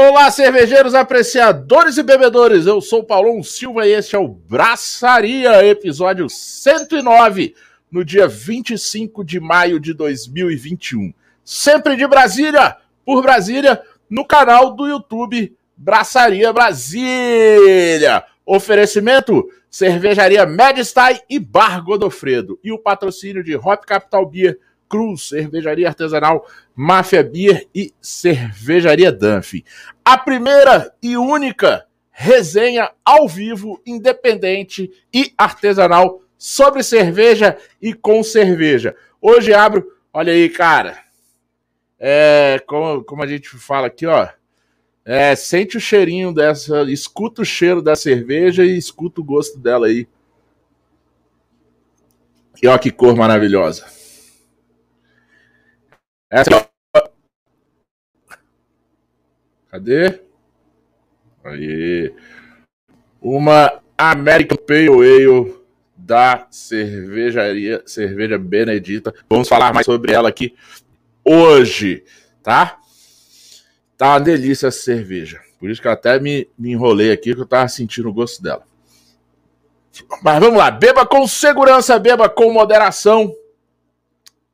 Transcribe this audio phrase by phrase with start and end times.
[0.00, 2.66] Olá, cervejeiros, apreciadores e bebedores.
[2.66, 7.56] Eu sou Paulão Silva e este é o Braçaria, episódio 109,
[7.90, 11.12] no dia 25 de maio de 2021.
[11.42, 18.22] Sempre de Brasília, por Brasília, no canal do YouTube Braçaria Brasília.
[18.46, 22.56] Oferecimento: Cervejaria Medstein e Bar Godofredo.
[22.62, 29.64] E o patrocínio de Hop Capital Beer, Cruz, Cervejaria Artesanal, Máfia Beer e Cervejaria Dunphy.
[30.04, 38.96] A primeira e única resenha ao vivo, independente e artesanal sobre cerveja e com cerveja.
[39.20, 40.98] Hoje abro, olha aí, cara.
[41.98, 44.28] É, como, como a gente fala aqui, ó.
[45.04, 49.86] É, sente o cheirinho dessa, escuta o cheiro da cerveja e escuta o gosto dela
[49.86, 50.06] aí.
[52.62, 53.86] E ó que cor maravilhosa.
[56.30, 56.68] Essa é
[59.70, 60.20] Cadê?
[61.44, 62.14] Aí.
[63.20, 65.58] Uma American Pale Ale
[65.96, 69.14] da cervejaria Cerveja Benedita.
[69.28, 70.54] Vamos falar mais sobre ela aqui
[71.24, 72.04] hoje,
[72.42, 72.78] tá?
[73.96, 75.40] Tá uma delícia essa cerveja.
[75.58, 78.42] Por isso que eu até me, me enrolei aqui, que eu tava sentindo o gosto
[78.42, 78.62] dela.
[80.22, 83.34] Mas vamos lá, beba com segurança, beba com moderação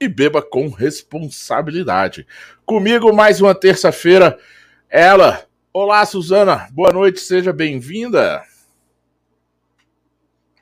[0.05, 2.27] e beba com responsabilidade.
[2.66, 4.38] Comigo mais uma terça-feira,
[4.88, 5.47] ela.
[5.72, 6.69] Olá, Suzana.
[6.72, 8.42] Boa noite, seja bem-vinda.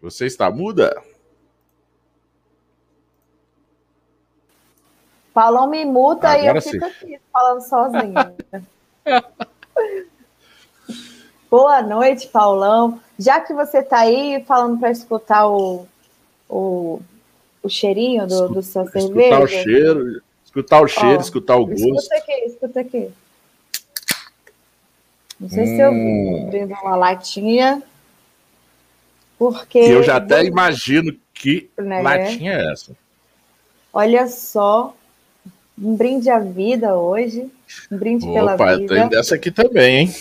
[0.01, 1.01] Você está muda?
[5.35, 6.71] Paulão me muta Agora e eu sim.
[6.73, 8.35] fico aqui falando sozinha.
[11.51, 13.01] Boa noite, Paulão.
[13.19, 15.87] Já que você está aí falando para escutar o,
[16.49, 17.01] o,
[17.63, 19.29] o cheirinho do, do seu escutar cerveja.
[19.29, 21.95] Escutar o cheiro, escutar o cheiro, escutar o gosto.
[21.95, 23.11] Escuta aqui, escuta aqui.
[25.39, 25.67] Não sei hum.
[25.67, 27.83] se eu vi abrindo uma latinha.
[29.39, 29.79] Porque.
[29.79, 32.03] Eu já até imagino que né?
[32.03, 32.93] latinha é essa.
[33.93, 34.95] Olha só,
[35.77, 37.51] um brinde à vida hoje.
[37.91, 38.95] Um brinde Opa, pela vida.
[38.95, 40.15] Tem dessa aqui também, hein?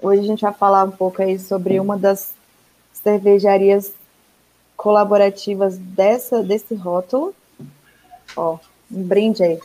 [0.00, 2.34] Hoje a gente vai falar um pouco aí sobre uma das
[2.92, 3.92] cervejarias
[4.82, 7.32] colaborativas dessa, desse rótulo.
[8.36, 8.58] Ó,
[8.90, 9.60] um brinde aí.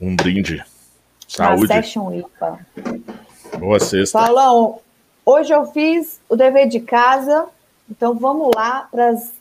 [0.00, 0.60] Um brinde.
[1.28, 1.66] Saúde.
[1.66, 2.66] Uma Session IPA.
[3.60, 4.18] Boa sexta.
[4.18, 4.80] Paulão,
[5.24, 7.46] hoje eu fiz o dever de casa,
[7.88, 9.32] então vamos lá para as.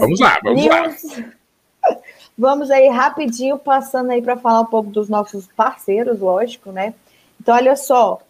[0.00, 1.16] Vamos lá, vamos news.
[1.18, 1.32] lá.
[2.38, 6.94] Vamos aí rapidinho passando aí para falar um pouco dos nossos parceiros, lógico, né?
[7.38, 8.22] Então, olha só.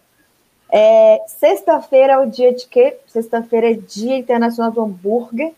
[0.75, 2.97] É, Sexta-feira é o dia de quê?
[3.07, 5.53] Sexta-feira é Dia Internacional do Hambúrguer.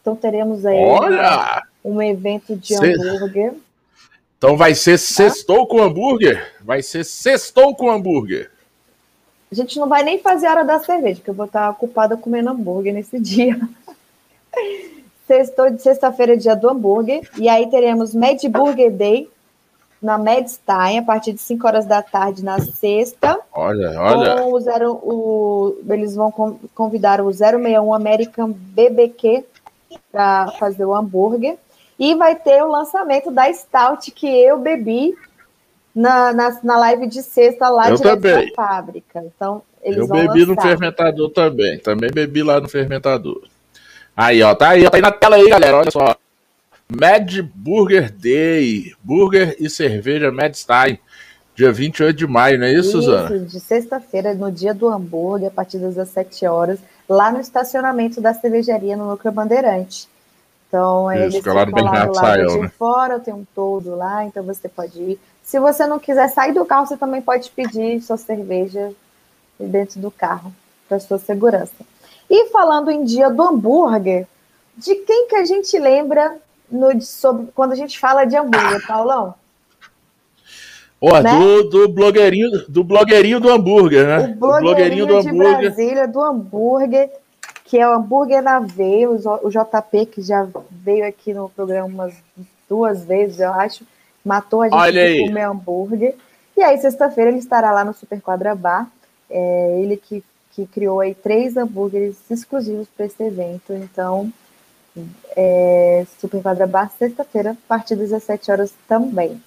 [0.00, 1.62] Então teremos aí olha!
[1.84, 3.54] um evento de hambúrguer.
[4.36, 6.52] Então vai ser sextou com hambúrguer?
[6.60, 8.50] Vai ser sextou com hambúrguer.
[9.50, 12.16] A gente não vai nem fazer a hora da cerveja, porque eu vou estar ocupada
[12.16, 13.58] comendo hambúrguer nesse dia.
[15.26, 17.28] Sextou de sexta-feira, dia do hambúrguer.
[17.38, 19.28] E aí teremos Mad Burger Day
[20.00, 23.38] na Medstein, a partir de 5 horas da tarde na sexta.
[23.52, 24.44] Olha, olha.
[24.44, 26.30] O zero, o, eles vão
[26.74, 29.44] convidar o 061 American BBQ
[30.12, 31.56] para fazer o hambúrguer.
[31.98, 35.14] E vai ter o lançamento da Stout que eu bebi
[35.94, 38.50] na, na, na live de sexta lá eu também.
[38.50, 39.24] da fábrica.
[39.24, 40.54] Então, eles eu vão bebi lançar.
[40.54, 41.78] no fermentador também.
[41.78, 43.42] Também bebi lá no fermentador.
[44.14, 45.78] Aí, ó, tá aí, ó, tá aí na tela aí, galera.
[45.78, 46.14] Olha só.
[46.88, 48.94] Mad Burger Day.
[49.02, 50.98] Burger e cerveja Madstein.
[51.54, 53.38] Dia 28 de maio, não é isso, isso Suzana?
[53.38, 58.34] de sexta-feira, no dia do hambúrguer, a partir das 17 horas, lá no estacionamento da
[58.34, 60.06] cervejaria no Núcleo Bandeirante.
[60.68, 62.68] Então, isso, eles ficam lá, no lado de né?
[62.68, 65.20] fora, tem um todo lá, então você pode ir.
[65.42, 68.92] Se você não quiser sair do carro, você também pode pedir sua cerveja
[69.58, 70.52] dentro do carro,
[70.86, 71.86] para sua segurança.
[72.28, 74.26] E falando em dia do hambúrguer,
[74.76, 76.36] de quem que a gente lembra
[76.70, 79.34] no, sobre, quando a gente fala de hambúrguer, Paulão?
[81.00, 81.38] Oh, né?
[81.38, 84.18] do, do, blogueirinho, do blogueirinho do hambúrguer, né?
[84.18, 85.58] O blogueirinho, o blogueirinho do de hambúrguer.
[85.58, 87.10] Brasília, do hambúrguer,
[87.64, 92.14] que é o hambúrguer na veia, o JP, que já veio aqui no programa umas
[92.68, 93.84] duas vezes, eu acho,
[94.24, 96.14] matou a gente Olha de comer hambúrguer.
[96.56, 98.90] E aí, sexta-feira, ele estará lá no Super Quadra Bar.
[99.28, 100.24] É, ele que
[100.56, 103.74] que criou aí três hambúrgueres exclusivos para esse evento.
[103.74, 104.32] Então,
[105.36, 109.40] é, Super Quadra Bar, sexta-feira, a partir das 17 horas também.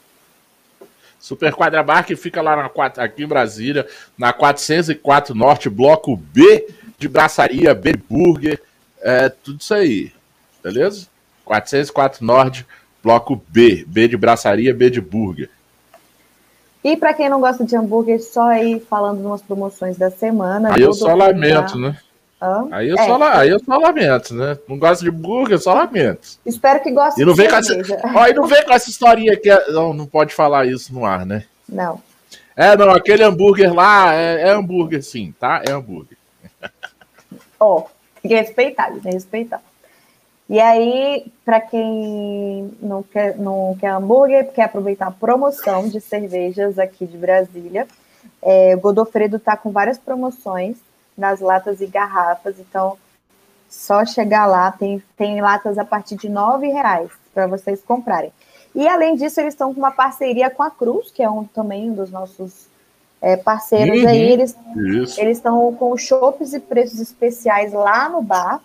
[1.20, 3.88] Super Quadra Bar, que fica lá na, aqui em Brasília,
[4.18, 6.68] na 404 Norte, bloco B
[6.98, 8.62] de braçaria, B de burger,
[9.02, 10.12] é, tudo isso aí,
[10.64, 11.08] beleza?
[11.46, 12.66] 404 Norte,
[13.04, 15.50] bloco B, B de braçaria, B de burger.
[16.84, 20.74] E para quem não gosta de hambúrguer, só aí falando umas promoções da semana.
[20.74, 21.98] Aí eu só lamento, né?
[22.72, 23.06] Aí eu, é.
[23.06, 24.58] só, aí eu só lamento, né?
[24.68, 26.40] Não gosto de hambúrguer, só lamento.
[26.46, 27.74] Espero que goste e não vem com essa,
[28.16, 31.06] ó, E não vem com essa historinha que é, não, não pode falar isso no
[31.06, 31.44] ar, né?
[31.68, 32.02] Não.
[32.56, 35.62] É, não, aquele hambúrguer lá é, é hambúrguer, sim, tá?
[35.68, 36.18] É hambúrguer.
[37.60, 37.82] Ó, oh,
[38.22, 39.62] tem que respeitar, tem que respeitar.
[40.50, 46.80] E aí, para quem não quer, não quer hambúrguer, quer aproveitar a promoção de cervejas
[46.80, 47.86] aqui de Brasília,
[48.42, 50.78] é, o Godofredo está com várias promoções
[51.20, 52.98] nas latas e garrafas, então
[53.70, 58.34] só chegar lá, tem, tem latas a partir de R$ reais para vocês comprarem.
[58.74, 61.92] E além disso, eles estão com uma parceria com a Cruz, que é um, também
[61.92, 62.68] um dos nossos
[63.22, 64.32] é, parceiros uhum, aí.
[64.32, 68.62] Eles estão com chopes e preços especiais lá no bar.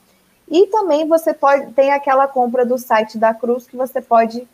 [0.48, 4.46] E também você pode tem aquela compra do site da Cruz que você pode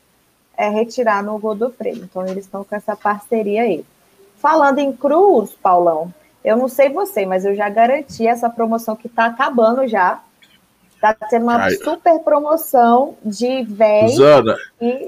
[0.56, 2.05] é, retirar no Godofredo.
[2.05, 3.85] Então eles estão com essa parceria aí.
[4.37, 6.12] Falando em Cruz, Paulão,
[6.44, 10.22] eu não sei você, mas eu já garanti essa promoção que está acabando já.
[10.94, 11.76] Está tendo uma Ai.
[11.76, 14.08] super promoção de véi.
[14.08, 14.54] Zana,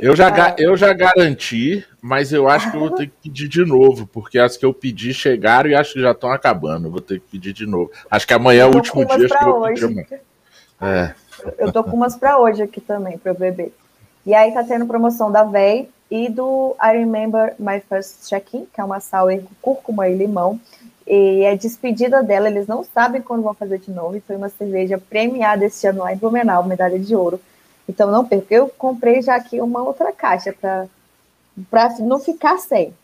[0.01, 0.55] eu, já, é...
[0.57, 4.39] eu já garanti, mas eu acho que eu vou ter que pedir de novo, porque
[4.39, 6.87] as que eu pedi chegaram e acho que já estão acabando.
[6.87, 7.91] Eu vou ter que pedir de novo.
[8.11, 9.27] Acho que amanhã é o último dia.
[9.27, 10.23] Acho que eu vou pedir
[10.81, 11.15] é.
[11.59, 13.73] Eu tô com umas para hoje aqui também, para eu beber.
[14.27, 18.81] E aí tá tendo promoção da VEI e do I Remember My First Check-in, que
[18.81, 20.61] é uma sour com cúrcuma e limão.
[21.07, 24.17] E é despedida dela, eles não sabem quando vão fazer de novo.
[24.17, 27.41] E foi uma cerveja premiada esse ano lá em Blumenau, medalha de ouro.
[27.89, 28.55] Então não perca.
[28.55, 30.89] Eu comprei já aqui uma outra caixa para
[32.01, 32.95] não ficar sem.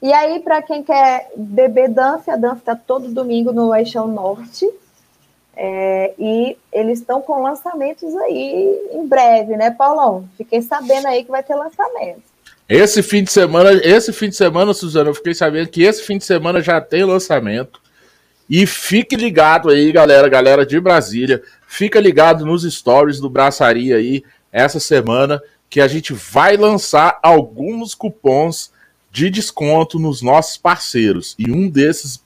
[0.00, 4.70] E aí, para quem quer beber Danf, a está todo domingo no Eixão Norte,
[5.56, 10.28] é, e eles estão com lançamentos aí em breve, né, Paulão?
[10.36, 12.33] Fiquei sabendo aí que vai ter lançamento.
[12.68, 16.16] Esse fim de semana, esse fim de semana, Suzana, eu fiquei sabendo que esse fim
[16.16, 17.80] de semana já tem lançamento.
[18.48, 24.22] E fique ligado aí, galera, galera de Brasília, fica ligado nos stories do Braçaria aí
[24.52, 28.70] essa semana que a gente vai lançar alguns cupons
[29.10, 31.34] de desconto nos nossos parceiros.
[31.38, 32.22] E um desses,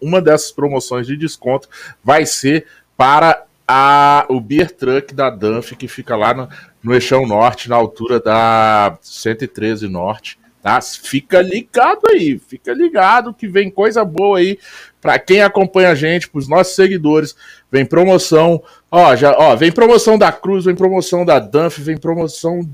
[0.00, 1.68] uma dessas promoções de desconto
[2.02, 2.66] vai ser
[2.96, 6.48] para a, o Beer Truck da Danf, que fica lá no,
[6.84, 10.38] no Eixão Norte, na altura da 113 Norte.
[10.62, 10.80] Tá?
[10.80, 14.58] Fica ligado aí, fica ligado que vem coisa boa aí
[15.00, 17.34] para quem acompanha a gente, para os nossos seguidores.
[17.70, 22.66] Vem promoção, ó, já, ó, vem promoção da Cruz, vem promoção da Danf, vem promoção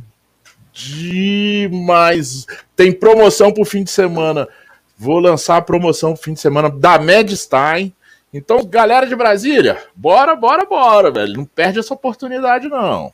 [0.73, 2.47] demais.
[2.77, 4.47] Tem promoção pro fim de semana.
[4.97, 7.93] Vou lançar a promoção pro fim de semana da Medstein.
[8.33, 11.33] Então, galera de Brasília, bora, bora, bora, velho.
[11.35, 13.13] Não perde essa oportunidade, não.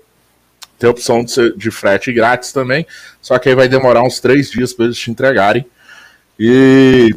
[0.83, 2.85] tem opção de, de frete grátis também.
[3.21, 5.65] Só que aí vai demorar uns três dias para eles te entregarem.
[6.39, 7.11] E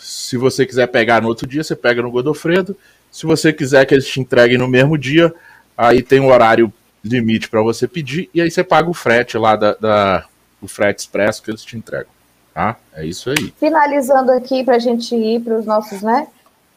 [0.00, 2.76] se você quiser pegar no outro dia, você pega no Godofredo.
[3.12, 5.32] Se você quiser que eles te entreguem no mesmo dia,
[5.78, 6.72] aí tem um horário
[7.04, 10.24] limite para você pedir e aí você paga o frete lá da, da
[10.60, 12.10] o frete expresso que eles te entregam.
[12.52, 12.76] Tá?
[12.92, 13.54] É isso aí.
[13.58, 16.26] Finalizando aqui para a gente ir para os nossos, né?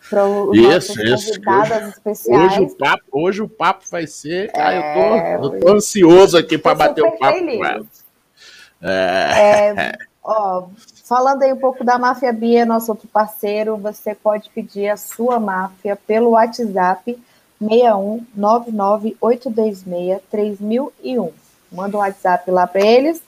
[0.10, 2.54] Para os isso, convidados hoje, especiais.
[2.54, 4.52] Hoje o, papo, hoje o papo vai ser.
[4.54, 7.58] É, ah, eu, tô, é, eu tô ansioso aqui para bater o papo feliz.
[7.58, 7.86] com ela.
[8.82, 9.74] É.
[9.78, 9.98] é.
[10.24, 10.68] ó,
[11.04, 15.40] falando aí um pouco da Máfia Bia, nosso outro parceiro, você pode pedir a sua
[15.40, 17.18] máfia pelo WhatsApp
[17.60, 21.32] 61 99826 3001.
[21.72, 23.22] Manda um WhatsApp lá para eles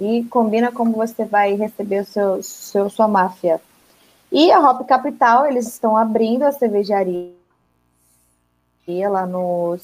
[0.00, 3.60] e combina como você vai receber o seu, seu sua máfia.
[4.30, 7.32] E a Hop Capital, eles estão abrindo a cervejaria
[9.10, 9.78] lá no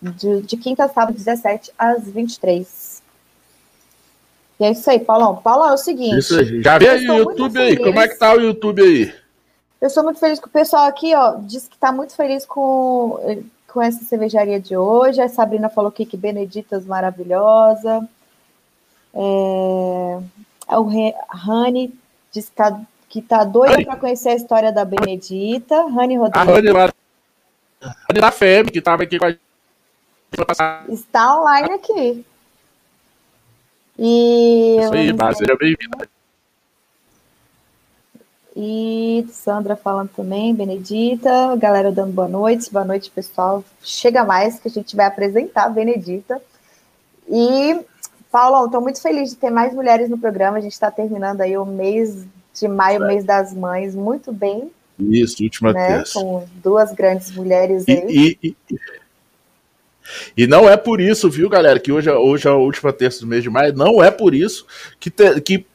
[0.00, 3.02] de, de quinta a sábado, 17 às 23.
[4.58, 5.36] E é isso aí, Paulão.
[5.36, 6.18] Paulão, é o seguinte.
[6.18, 6.62] Isso aí.
[6.62, 7.76] Já vê aí o YouTube aí.
[7.76, 9.14] Como é que tá o YouTube aí?
[9.80, 11.36] Eu sou muito feliz com o pessoal aqui, ó.
[11.40, 13.18] Diz que tá muito feliz com,
[13.68, 15.20] com essa cervejaria de hoje.
[15.20, 18.08] A Sabrina falou que, que Beneditas maravilhosa.
[19.14, 20.18] É,
[20.76, 21.92] o Rani
[22.30, 22.80] disse que tá,
[23.12, 25.86] que tá doida para conhecer a história da Benedita.
[25.88, 26.48] Rani Rodrigues.
[26.48, 26.90] A Rani lá,
[28.08, 29.40] Rani da FEB, que estava aqui com a gente.
[30.88, 32.24] Está online aqui.
[33.98, 34.78] E.
[34.80, 36.08] Isso aí, mas seja bem-vinda.
[38.56, 43.62] E Sandra falando também, Benedita, galera dando boa noite, boa noite, pessoal.
[43.82, 46.40] Chega mais que a gente vai apresentar a Benedita.
[47.28, 47.78] E,
[48.30, 50.56] Paulo, estou muito feliz de ter mais mulheres no programa.
[50.56, 53.06] A gente está terminando aí o mês de maio, é.
[53.08, 54.70] mês das mães, muito bem.
[54.98, 55.86] Isso, última né?
[55.86, 56.20] terça.
[56.20, 58.06] Com duas grandes mulheres aí.
[58.08, 58.78] E, e, e,
[60.36, 63.26] e, não é por isso, viu, galera, que hoje, hoje é a última terça do
[63.26, 64.66] mês de maio, não é por isso
[65.00, 65.66] que, te, que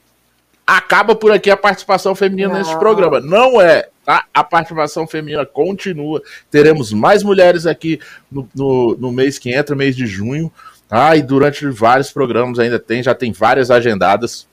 [0.66, 2.60] acaba por aqui a participação feminina Não.
[2.60, 3.22] nesse programa.
[3.22, 4.26] Não é, tá?
[4.34, 6.22] A participação feminina continua.
[6.52, 10.52] Teremos mais mulheres aqui no, no, no mês que entra, mês de junho.
[10.90, 11.16] Tá?
[11.16, 14.48] E durante vários programas ainda tem, já tem várias agendadas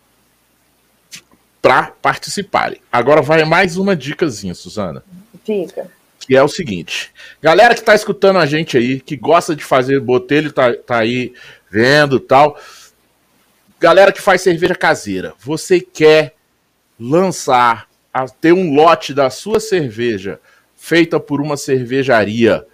[1.65, 2.79] para participarem.
[2.93, 5.03] Agora vai mais uma dicasinha, Suzana.
[5.43, 5.91] Dica.
[6.21, 9.99] Que é o seguinte: galera que tá escutando a gente aí, que gosta de fazer
[9.99, 11.33] botelho, tá, tá aí
[11.71, 12.59] vendo tal
[13.81, 16.35] Galera que faz cerveja caseira, você quer
[16.99, 17.87] lançar,
[18.41, 20.41] ter um lote da sua cerveja
[20.75, 22.65] feita por uma cervejaria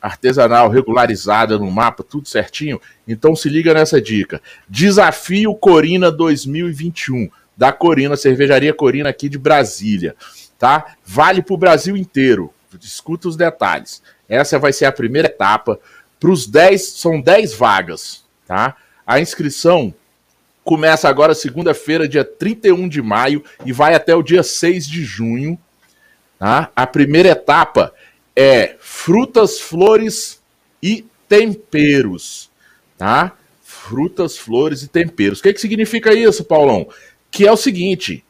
[0.00, 2.80] artesanal, regularizada no mapa, tudo certinho?
[3.06, 4.40] Então se liga nessa dica.
[4.66, 7.28] Desafio Corina 2021,
[7.60, 10.16] da Corina, Cervejaria Corina aqui de Brasília,
[10.58, 10.96] tá?
[11.04, 12.54] Vale para o Brasil inteiro.
[12.80, 14.02] Escuta os detalhes.
[14.26, 15.78] Essa vai ser a primeira etapa.
[16.18, 18.76] Para os 10, são 10 vagas, tá?
[19.06, 19.92] A inscrição
[20.62, 25.58] Começa agora segunda-feira, dia 31 de maio, e vai até o dia 6 de junho.
[26.38, 26.70] Tá?
[26.76, 27.92] A primeira etapa
[28.36, 30.40] é frutas, flores
[30.82, 32.50] e temperos.
[32.96, 33.32] Tá?
[33.64, 35.40] Frutas, flores e temperos.
[35.40, 36.86] O que, que significa isso, Paulão?
[37.30, 38.24] Que é o seguinte: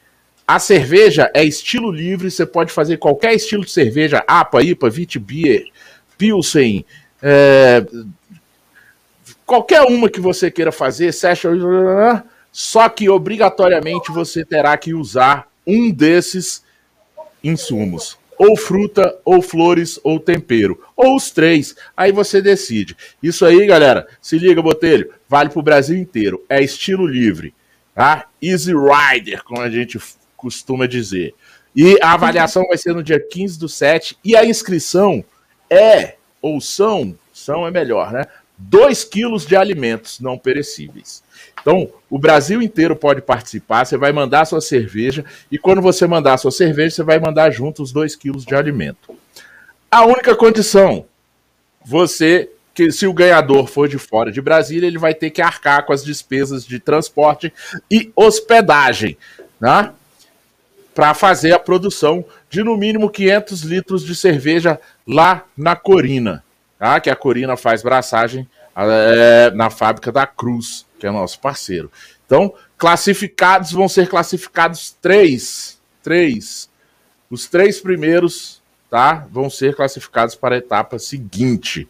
[0.47, 5.65] a cerveja é estilo livre, você pode fazer qualquer estilo de cerveja, APA, IPA, Vitbier,
[6.17, 6.85] Pilsen,
[7.21, 7.85] é,
[9.45, 11.57] qualquer uma que você queira fazer, session,
[12.51, 16.63] só que obrigatoriamente você terá que usar um desses
[17.43, 18.17] insumos.
[18.37, 20.81] Ou fruta, ou flores, ou tempero.
[20.95, 21.75] Ou os três.
[21.95, 22.97] Aí você decide.
[23.21, 26.43] Isso aí, galera, se liga, Botelho, vale pro Brasil inteiro.
[26.49, 27.53] É estilo livre.
[28.01, 28.25] Tá?
[28.41, 29.99] Easy Rider, como a gente
[30.35, 31.35] costuma dizer.
[31.75, 34.17] E a avaliação vai ser no dia 15 do 7.
[34.25, 35.23] E a inscrição
[35.69, 38.25] é, ou são, são é melhor, né?
[38.57, 41.21] 2 quilos de alimentos não perecíveis.
[41.61, 46.39] Então, o Brasil inteiro pode participar, você vai mandar sua cerveja, e quando você mandar
[46.39, 49.15] sua cerveja, você vai mandar junto os 2 quilos de alimento.
[49.91, 51.05] A única condição,
[51.85, 55.85] você, que se o ganhador for de fora de Brasília, ele vai ter que arcar
[55.85, 57.53] com as despesas de transporte
[57.89, 59.17] e hospedagem,
[59.59, 59.91] né?
[60.93, 66.43] Para fazer a produção de no mínimo 500 litros de cerveja lá na Corina
[66.81, 66.99] tá?
[66.99, 71.91] que a Corina faz braçagem é, na fábrica da Cruz, que é nosso parceiro.
[72.25, 75.79] Então, classificados vão ser classificados três.
[76.01, 76.67] Três.
[77.29, 79.27] Os três primeiros, tá?
[79.29, 81.87] Vão ser classificados para a etapa seguinte.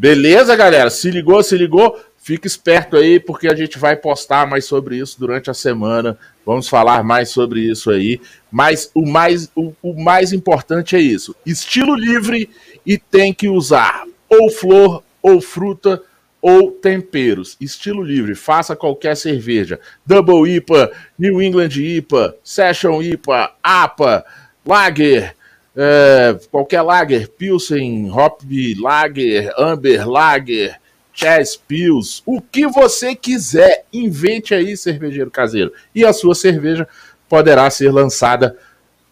[0.00, 0.90] Beleza, galera?
[0.90, 1.98] Se ligou, se ligou?
[2.16, 6.16] Fica esperto aí, porque a gente vai postar mais sobre isso durante a semana.
[6.46, 8.20] Vamos falar mais sobre isso aí.
[8.48, 12.48] Mas o mais, o, o mais importante é isso: estilo livre
[12.86, 16.00] e tem que usar ou flor, ou fruta,
[16.40, 17.56] ou temperos.
[17.60, 19.80] Estilo livre, faça qualquer cerveja.
[20.06, 24.24] Double IPA, New England IPA, Session IPA, APA,
[24.64, 25.34] Lager,
[25.80, 28.40] é, qualquer Lager, Pilsen, Hop
[28.80, 30.80] Lager, Amber Lager,
[31.14, 35.72] Chess Pils, o que você quiser, invente aí, cervejeiro caseiro.
[35.94, 36.88] E a sua cerveja
[37.28, 38.58] poderá ser lançada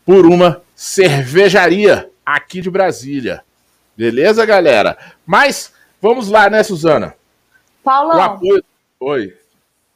[0.05, 3.45] por uma cervejaria aqui de Brasília.
[3.97, 4.99] Beleza, galera?
[5.25, 7.15] Mas vamos lá, né, Suzana?
[7.85, 8.17] Paulo.
[8.17, 8.65] O apoio...
[8.99, 9.37] Oi,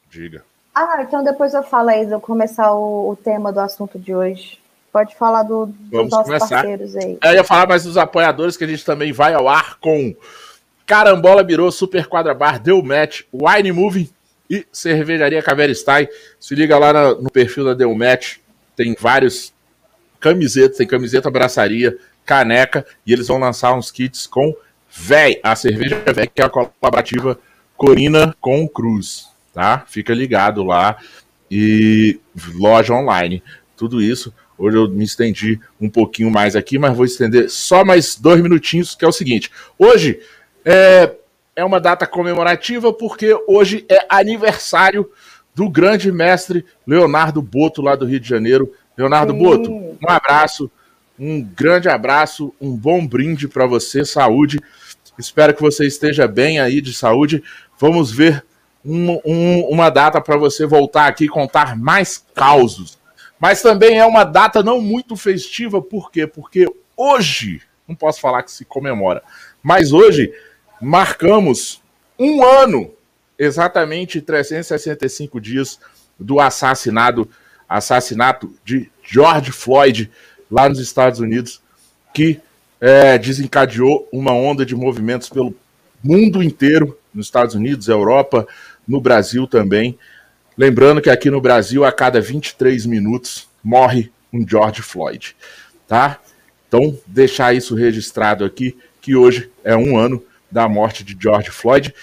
[0.08, 0.44] diga.
[0.72, 4.59] Ah, então depois eu falo aí, eu começar o, o, tema do assunto de hoje.
[4.92, 6.49] Pode falar do, dos Vamos nossos começar.
[6.49, 7.18] parceiros aí.
[7.23, 10.14] Eu ia falar mais dos apoiadores, que a gente também vai ao ar com
[10.85, 14.09] Carambola Mirou, Super Quadra Bar, Deu Match, Wine Moving
[14.49, 16.09] e Cervejaria Caveristai.
[16.40, 18.38] Se liga lá no, no perfil da Deu Match,
[18.75, 19.52] tem vários
[20.18, 24.54] camisetas, tem camiseta braçaria, caneca, e eles vão lançar uns kits com
[24.92, 27.38] Véi, a cerveja Véi, que é a colaborativa
[27.76, 29.85] Corina com Cruz, tá?
[29.87, 30.97] Fica ligado lá
[31.49, 32.18] e
[32.54, 33.42] loja online.
[33.76, 34.35] Tudo isso.
[34.60, 38.94] Hoje eu me estendi um pouquinho mais aqui, mas vou estender só mais dois minutinhos,
[38.94, 39.50] que é o seguinte.
[39.78, 40.20] Hoje
[40.62, 41.14] é,
[41.56, 45.10] é uma data comemorativa porque hoje é aniversário
[45.54, 48.70] do grande mestre Leonardo Boto, lá do Rio de Janeiro.
[48.98, 49.38] Leonardo Sim.
[49.38, 50.70] Boto, um abraço.
[51.18, 54.60] Um grande abraço, um bom brinde para você, saúde.
[55.18, 57.42] Espero que você esteja bem aí de saúde.
[57.78, 58.44] Vamos ver
[58.84, 63.00] um, um, uma data para você voltar aqui e contar mais causos
[63.40, 66.26] Mas também é uma data não muito festiva, por quê?
[66.26, 69.23] Porque hoje, não posso falar que se comemora,
[69.62, 70.32] mas hoje
[70.80, 71.82] marcamos
[72.18, 72.92] um ano,
[73.38, 75.80] exatamente 365 dias
[76.18, 77.26] do assassinado,
[77.66, 80.11] assassinato de George Floyd
[80.50, 81.62] lá nos Estados Unidos,
[82.12, 82.40] que
[82.78, 85.54] é, desencadeou uma onda de movimentos pelo
[86.02, 88.47] mundo inteiro, nos Estados Unidos, Europa,
[88.87, 89.99] no Brasil também.
[90.60, 95.34] Lembrando que aqui no Brasil, a cada 23 minutos, morre um George Floyd,
[95.88, 96.20] tá?
[96.68, 101.94] Então, deixar isso registrado aqui, que hoje é um ano da morte de George Floyd.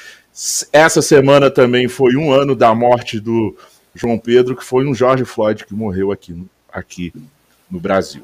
[0.73, 3.55] Essa semana também foi um ano da morte do
[3.93, 7.13] João Pedro, que foi um George Floyd que morreu aqui, aqui
[7.69, 8.23] no Brasil.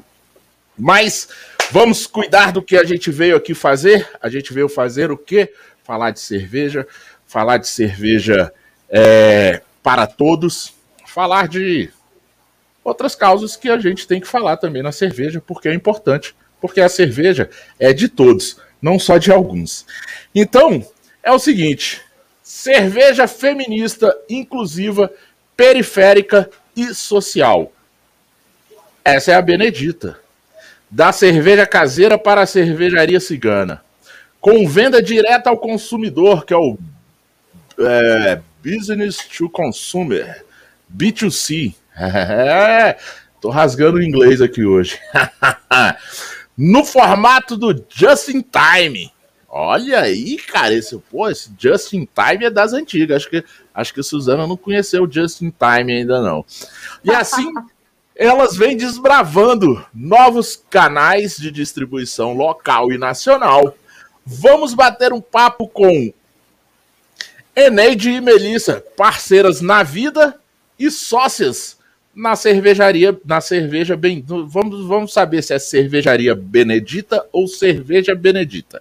[0.76, 1.28] Mas
[1.70, 4.10] vamos cuidar do que a gente veio aqui fazer.
[4.20, 5.52] A gente veio fazer o quê?
[5.84, 6.84] Falar de cerveja,
[7.24, 8.52] falar de cerveja
[8.90, 10.72] é, para todos,
[11.04, 11.90] falar de
[12.82, 16.80] outras causas que a gente tem que falar também na cerveja, porque é importante, porque
[16.80, 19.84] a cerveja é de todos, não só de alguns.
[20.34, 20.82] Então,
[21.22, 22.00] é o seguinte:
[22.42, 25.12] cerveja feminista, inclusiva,
[25.54, 27.70] periférica e social.
[29.04, 30.18] Essa é a Benedita.
[30.90, 33.84] Da cerveja caseira para a cervejaria cigana.
[34.40, 36.78] Com venda direta ao consumidor, que é o
[37.78, 40.44] é, Business to Consumer,
[40.94, 41.74] B2C.
[41.96, 42.98] É,
[43.40, 44.98] tô rasgando o inglês aqui hoje.
[46.58, 49.12] no formato do Just in Time.
[49.48, 53.18] Olha aí, cara, esse, pô, esse Just in Time é das antigas.
[53.18, 56.44] Acho que, acho que a Suzana não conheceu o Just in Time ainda não.
[57.04, 57.52] E assim,
[58.16, 63.76] elas vêm desbravando novos canais de distribuição local e nacional.
[64.26, 66.12] Vamos bater um papo com
[67.56, 70.34] Eneide e Melissa, parceiras na vida
[70.78, 71.78] e sócias
[72.14, 78.80] na cervejaria, na cerveja bem, vamos, vamos saber se é cervejaria Benedita ou cerveja Benedita.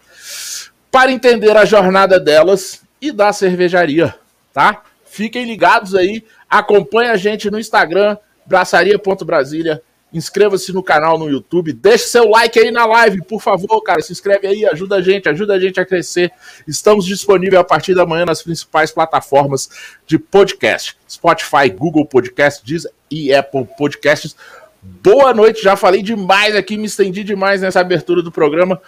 [0.91, 4.13] Para entender a jornada delas e da cervejaria,
[4.53, 4.83] tá?
[5.05, 9.81] Fiquem ligados aí, acompanhe a gente no Instagram braçaria.brasília
[10.13, 14.01] Inscreva-se no canal no YouTube, deixe seu like aí na live, por favor, cara.
[14.01, 16.31] Se inscreve aí, ajuda a gente, ajuda a gente a crescer.
[16.67, 19.69] Estamos disponíveis a partir da manhã nas principais plataformas
[20.05, 24.35] de podcast: Spotify, Google Podcast, Deezer e Apple Podcasts.
[24.81, 28.81] Boa noite, já falei demais aqui, me estendi demais nessa abertura do programa.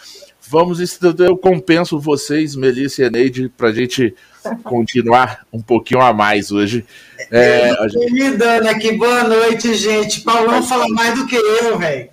[0.47, 0.79] Vamos,
[1.19, 4.15] eu compenso vocês, Melissa e Eneide, para a gente
[4.63, 6.86] continuar um pouquinho a mais hoje.
[7.31, 8.13] É, gente...
[8.13, 10.21] Me dando aqui, boa noite, gente.
[10.21, 12.10] Paulão fala mais do que eu, velho.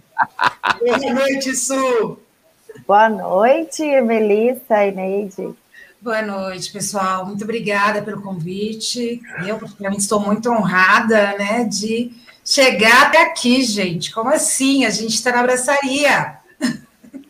[0.81, 2.19] boa noite, Su.
[2.87, 5.55] Boa noite, Melissa e Neide.
[6.01, 7.27] Boa noite, pessoal.
[7.27, 9.21] Muito obrigada pelo convite.
[9.47, 12.11] Eu, particularmente, estou muito honrada né, de
[12.45, 14.11] chegar até aqui, gente.
[14.11, 14.85] Como assim?
[14.85, 16.42] A gente está na abraçaria.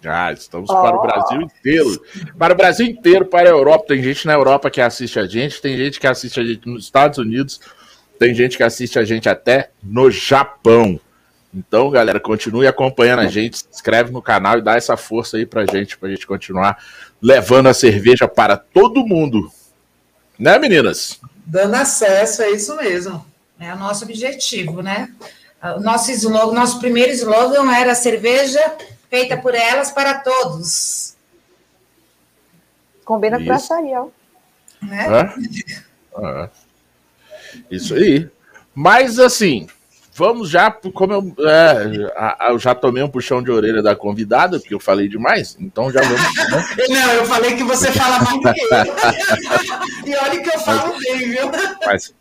[0.02, 0.82] Já, estamos oh.
[0.82, 2.04] para o Brasil inteiro.
[2.36, 3.86] Para o Brasil inteiro, para a Europa.
[3.86, 6.84] Tem gente na Europa que assiste a gente, tem gente que assiste a gente nos
[6.84, 7.60] Estados Unidos,
[8.18, 10.98] tem gente que assiste a gente até no Japão.
[11.54, 15.46] Então, galera, continue acompanhando a gente, se inscreve no canal e dá essa força aí
[15.46, 16.82] pra gente, pra gente continuar
[17.20, 19.52] levando a cerveja para todo mundo.
[20.38, 21.20] Né, meninas?
[21.46, 23.24] Dando acesso, é isso mesmo.
[23.60, 25.10] É o nosso objetivo, né?
[25.80, 28.60] Nosso, slogan, nosso primeiro slogan era cerveja
[29.12, 31.14] feita por elas para todos.
[33.04, 34.06] Combina com braçaria,
[34.80, 35.06] né?
[36.16, 36.24] É?
[36.24, 36.50] É.
[37.70, 38.26] Isso aí.
[38.74, 39.66] Mas assim,
[40.14, 44.72] vamos já, como eu, é, eu, já tomei um puxão de orelha da convidada, porque
[44.72, 46.22] eu falei demais, então já vamos.
[46.22, 46.86] Né?
[46.88, 50.08] Não, eu falei que você fala mais do que eu.
[50.08, 51.50] e olha que eu falo mas, bem, viu?
[51.84, 52.14] Mas,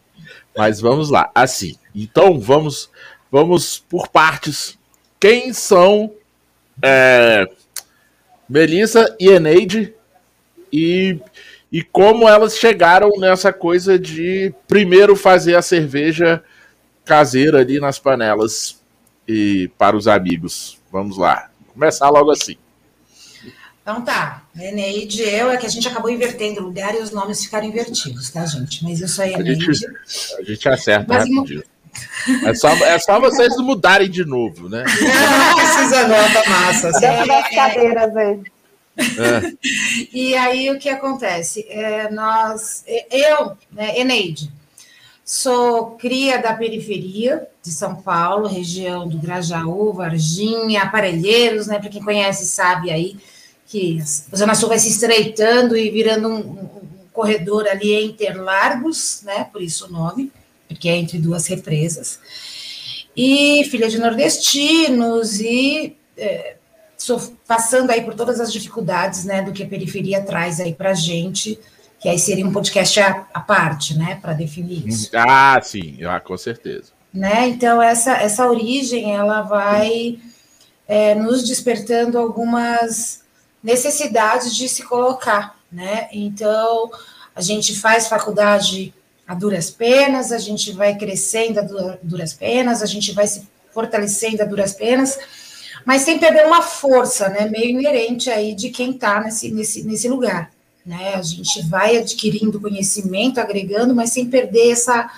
[0.57, 1.31] mas vamos lá.
[1.33, 2.91] Assim, então vamos,
[3.31, 4.77] vamos por partes.
[5.17, 6.11] Quem são
[6.83, 7.47] é,
[8.47, 9.93] Melissa e Eneide
[10.71, 11.19] e,
[11.71, 16.43] e como elas chegaram nessa coisa de primeiro fazer a cerveja
[17.05, 18.79] caseira ali nas panelas
[19.27, 20.79] e para os amigos.
[20.91, 22.57] Vamos lá, começar logo assim.
[23.81, 27.43] Então tá, Eneide, eu é que a gente acabou invertendo o lugar e os nomes
[27.43, 28.83] ficaram invertidos, tá, gente?
[28.83, 29.69] Mas eu sou a Eneide.
[29.69, 29.85] A gente,
[30.37, 31.63] a gente acerta Mas, rapidinho.
[32.45, 34.83] É só, é só vocês mudarem de novo, né?
[34.83, 36.91] Não precisa não, tá massa.
[36.99, 38.39] Dentro das cadeiras aí.
[38.97, 39.53] É.
[40.13, 41.65] E aí o que acontece?
[41.69, 44.51] É, nós, eu, né, Eneide,
[45.25, 51.79] sou cria da periferia de São Paulo, região do Grajaú, Varginha, Aparelheiros, né?
[51.79, 53.17] Para quem conhece sabe aí
[53.65, 53.99] que
[54.31, 56.69] a Zona Sul vai se estreitando e virando um, um
[57.13, 59.45] corredor ali em Interlargos, né?
[59.51, 60.31] Por isso o nome
[60.71, 62.19] porque é entre duas represas.
[63.15, 66.55] e filha de nordestinos, e é,
[67.45, 70.93] passando aí por todas as dificuldades né, do que a periferia traz aí para a
[70.93, 71.59] gente,
[71.99, 75.09] que aí seria um podcast à, à parte, né, para definir isso.
[75.13, 76.93] Ah, sim, ah, com certeza.
[77.13, 77.49] Né?
[77.49, 80.17] Então, essa, essa origem, ela vai
[80.87, 83.23] é, nos despertando algumas
[83.61, 86.07] necessidades de se colocar, né?
[86.11, 86.89] Então,
[87.35, 88.93] a gente faz faculdade
[89.31, 94.41] a duras penas, a gente vai crescendo a duras penas, a gente vai se fortalecendo
[94.41, 95.17] a duras penas,
[95.85, 100.09] mas sem perder uma força, né, meio inerente aí de quem está nesse, nesse, nesse
[100.09, 100.51] lugar,
[100.85, 105.09] né, a gente vai adquirindo conhecimento, agregando, mas sem perder essa,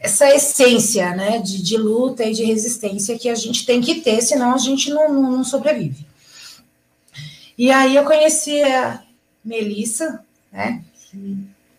[0.00, 4.22] essa essência, né, de, de luta e de resistência que a gente tem que ter,
[4.22, 6.06] senão a gente não, não, não sobrevive.
[7.58, 9.02] E aí eu conheci a
[9.44, 10.80] Melissa, né,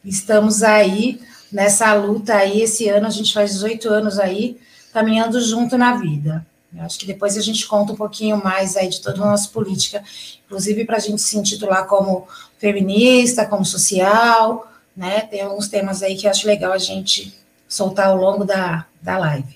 [0.05, 1.19] estamos aí
[1.51, 2.61] nessa luta aí.
[2.61, 4.57] Esse ano a gente faz 18 anos aí,
[4.93, 6.45] caminhando junto na vida.
[6.75, 9.47] Eu acho que depois a gente conta um pouquinho mais aí de toda a nossa
[9.49, 10.03] política,
[10.45, 15.21] inclusive para a gente se intitular como feminista, como social, né?
[15.21, 17.33] Tem alguns temas aí que eu acho legal a gente
[17.67, 19.55] soltar ao longo da, da live.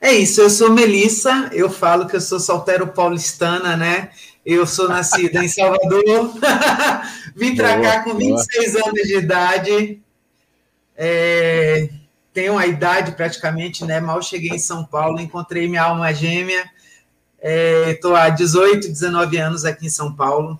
[0.00, 4.10] É isso, eu sou Melissa, eu falo que eu sou solteiro paulistana, né?
[4.50, 6.32] Eu sou nascida em Salvador,
[7.36, 8.88] vim para cá com 26 boa.
[8.88, 10.02] anos de idade,
[10.96, 11.90] é,
[12.32, 14.00] tenho a idade praticamente, né?
[14.00, 16.64] Mal cheguei em São Paulo, encontrei minha alma gêmea,
[17.88, 20.58] estou é, há 18, 19 anos aqui em São Paulo.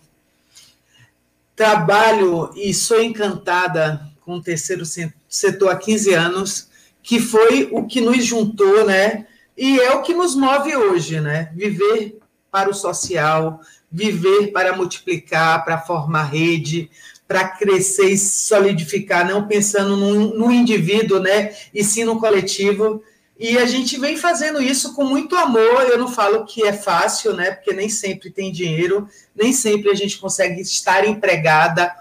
[1.56, 4.84] Trabalho e sou encantada com o terceiro
[5.26, 6.68] setor há 15 anos,
[7.02, 9.26] que foi o que nos juntou, né?
[9.56, 11.50] E é o que nos move hoje, né?
[11.54, 12.18] Viver
[12.50, 16.90] para o social, viver para multiplicar, para formar rede,
[17.26, 23.02] para crescer e solidificar, não pensando no, no, indivíduo, né, e sim no coletivo.
[23.38, 25.82] E a gente vem fazendo isso com muito amor.
[25.82, 29.94] Eu não falo que é fácil, né, porque nem sempre tem dinheiro, nem sempre a
[29.94, 31.94] gente consegue estar empregada,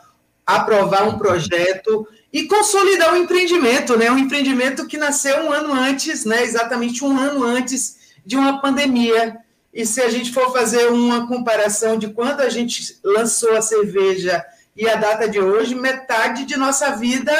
[0.45, 6.23] aprovar um projeto e consolidar um empreendimento, né, um empreendimento que nasceu um ano antes,
[6.23, 9.38] né, exatamente um ano antes de uma pandemia.
[9.78, 14.44] E se a gente for fazer uma comparação de quando a gente lançou a cerveja
[14.76, 17.32] e a data de hoje, metade de nossa vida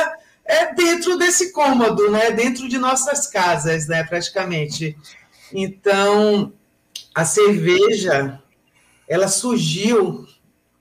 [0.46, 2.30] é dentro desse cômodo, né?
[2.30, 4.04] Dentro de nossas casas, né?
[4.04, 4.96] Praticamente.
[5.52, 6.54] Então,
[7.16, 8.40] a cerveja,
[9.10, 10.28] ela surgiu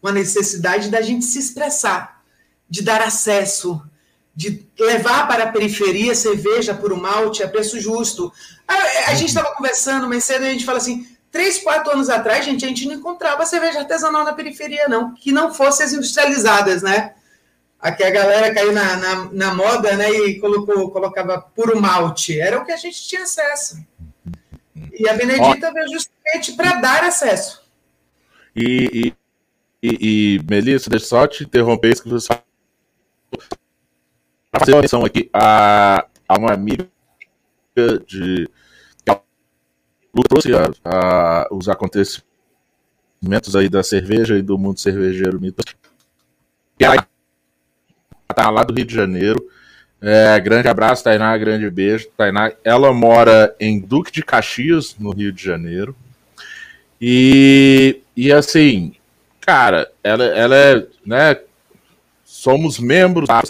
[0.03, 2.23] com a necessidade da gente se expressar,
[2.69, 3.83] de dar acesso,
[4.35, 8.31] de levar para a periferia cerveja por um malte a preço justo.
[8.69, 12.47] A, a gente estava conversando, mas cedo a gente fala assim, Três, quatro anos atrás,
[12.47, 16.81] gente, a gente não encontrava cerveja artesanal na periferia, não, que não fosse as industrializadas,
[16.81, 17.13] né?
[17.79, 22.41] Aqui a galera caiu na, na, na moda, né, e colocou, colocava puro malte.
[22.41, 23.85] Era o que a gente tinha acesso.
[24.99, 27.63] E a Benedita veio justamente para dar acesso.
[28.57, 29.13] E,
[29.83, 32.29] e, e, e, Melissa, deixa só te interromper isso que você
[34.59, 36.89] fazer uma menção aqui a, a uma amiga
[38.07, 38.49] de
[40.23, 42.25] trouxe a, a, os acontecimentos
[43.55, 45.63] aí da cerveja e do mundo cervejeiro mito.
[46.79, 47.07] Ela
[48.35, 49.43] tá lá do Rio de Janeiro.
[50.01, 52.09] É, grande abraço, Tainá, grande beijo.
[52.17, 55.97] Tainá, ela mora em Duque de Caxias, no Rio de Janeiro.
[57.01, 58.95] E, e assim,
[59.41, 61.39] cara, ela, ela é, né,
[62.25, 63.43] somos membros da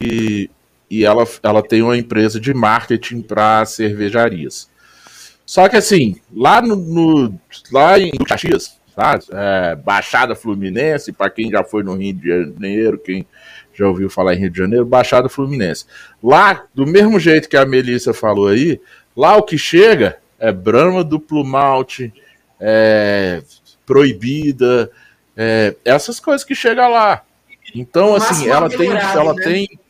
[0.00, 0.50] e,
[0.90, 4.70] e ela, ela tem uma empresa de marketing para cervejarias.
[5.48, 7.40] Só que assim, lá no, no
[7.72, 9.18] lá em Caxias, tá?
[9.32, 13.26] É, Baixada Fluminense, para quem já foi no Rio de Janeiro, quem
[13.72, 15.86] já ouviu falar em Rio de Janeiro, Baixada Fluminense.
[16.22, 18.78] Lá, do mesmo jeito que a Melissa falou aí,
[19.16, 22.12] lá o que chega é Brahma duplo malte,
[22.60, 23.42] é,
[23.86, 24.90] proibida,
[25.34, 27.22] é, essas coisas que chegam lá.
[27.74, 29.42] Então, assim, ela tem, ela né?
[29.42, 29.80] tem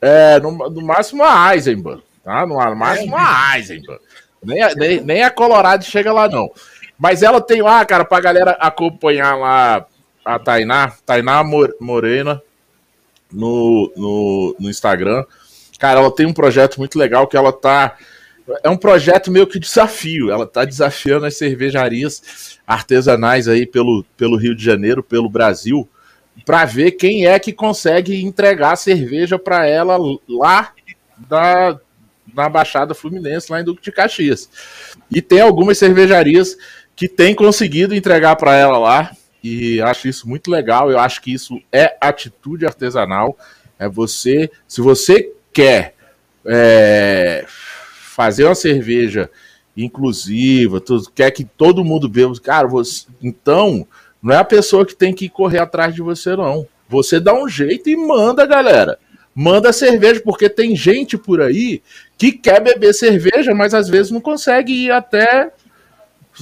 [0.00, 2.46] é, no, no máximo a Eisenbahn, tá?
[2.46, 3.98] No máximo a Eisenbahn.
[4.42, 6.50] Nem a, nem, nem a Colorado chega lá, não.
[6.98, 9.86] Mas ela tem lá, cara, pra galera acompanhar lá
[10.24, 11.42] a Tainá, Tainá
[11.80, 12.42] Morena,
[13.32, 15.24] no, no, no Instagram.
[15.78, 17.96] Cara, ela tem um projeto muito legal que ela tá.
[18.62, 20.30] É um projeto meio que desafio.
[20.30, 25.88] Ela tá desafiando as cervejarias artesanais aí pelo, pelo Rio de Janeiro, pelo Brasil,
[26.44, 29.96] para ver quem é que consegue entregar cerveja para ela
[30.28, 30.72] lá
[31.16, 31.78] da,
[32.32, 34.48] na Baixada Fluminense, lá em Duque de Caxias.
[35.10, 36.56] E tem algumas cervejarias
[36.96, 39.10] que têm conseguido entregar para ela lá,
[39.42, 40.90] e acho isso muito legal.
[40.90, 43.36] Eu acho que isso é atitude artesanal.
[43.78, 45.94] É você, se você quer
[46.46, 49.28] é, fazer uma cerveja
[49.76, 53.86] inclusiva, tu quer que todo mundo beba, cara, você, então
[54.22, 56.66] não é a pessoa que tem que correr atrás de você, não.
[56.88, 58.98] Você dá um jeito e manda, galera.
[59.34, 61.82] Manda cerveja, porque tem gente por aí
[62.16, 65.50] que quer beber cerveja, mas às vezes não consegue ir até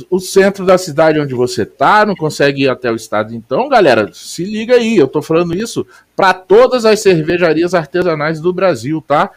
[0.08, 3.34] o centro da cidade onde você tá, não consegue ir até o estado.
[3.34, 8.52] Então, galera, se liga aí, eu tô falando isso para todas as cervejarias artesanais do
[8.52, 9.30] Brasil, tá?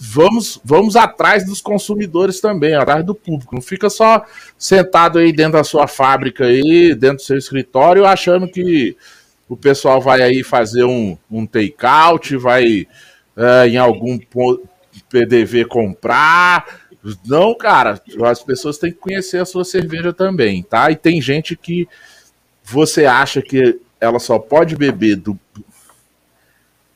[0.00, 3.54] Vamos, vamos atrás dos consumidores também, atrás do público.
[3.54, 4.24] Não fica só
[4.56, 8.96] sentado aí dentro da sua fábrica aí, dentro do seu escritório, achando que
[9.48, 12.86] o pessoal vai aí fazer um, um take-out, vai
[13.36, 14.18] é, em algum
[15.08, 16.88] PDV comprar
[17.26, 20.90] não, cara, as pessoas têm que conhecer a sua cerveja também, tá?
[20.90, 21.88] E tem gente que
[22.62, 25.38] você acha que ela só pode beber do.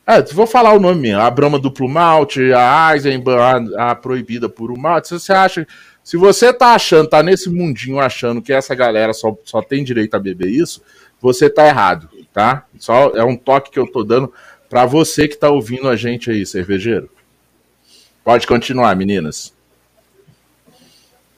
[0.05, 1.13] Ah, vou falar o nome.
[1.13, 5.07] A Brahma Duplo Malte, a Eisenbahn, a, Proibida Puro Malte.
[5.07, 5.67] Se você acha.
[6.03, 10.15] Se você tá achando, tá nesse mundinho achando que essa galera só, só tem direito
[10.15, 10.81] a beber isso,
[11.21, 12.65] você tá errado, tá?
[12.77, 14.33] Só é um toque que eu tô dando
[14.69, 17.09] para você que tá ouvindo a gente aí, cervejeiro.
[18.23, 19.53] Pode continuar, meninas.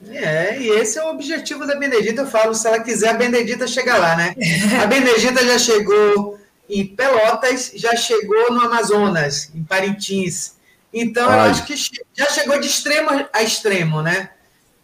[0.08, 2.22] É, e esse é o objetivo da Benedita.
[2.22, 4.34] Eu falo, se ela quiser, a Benedita chega lá, né?
[4.82, 10.54] A Benedita já chegou em Pelotas, já chegou no Amazonas, em Parintins.
[10.92, 11.38] Então, Ai.
[11.38, 11.74] eu acho que
[12.14, 14.30] já chegou de extremo a extremo, né?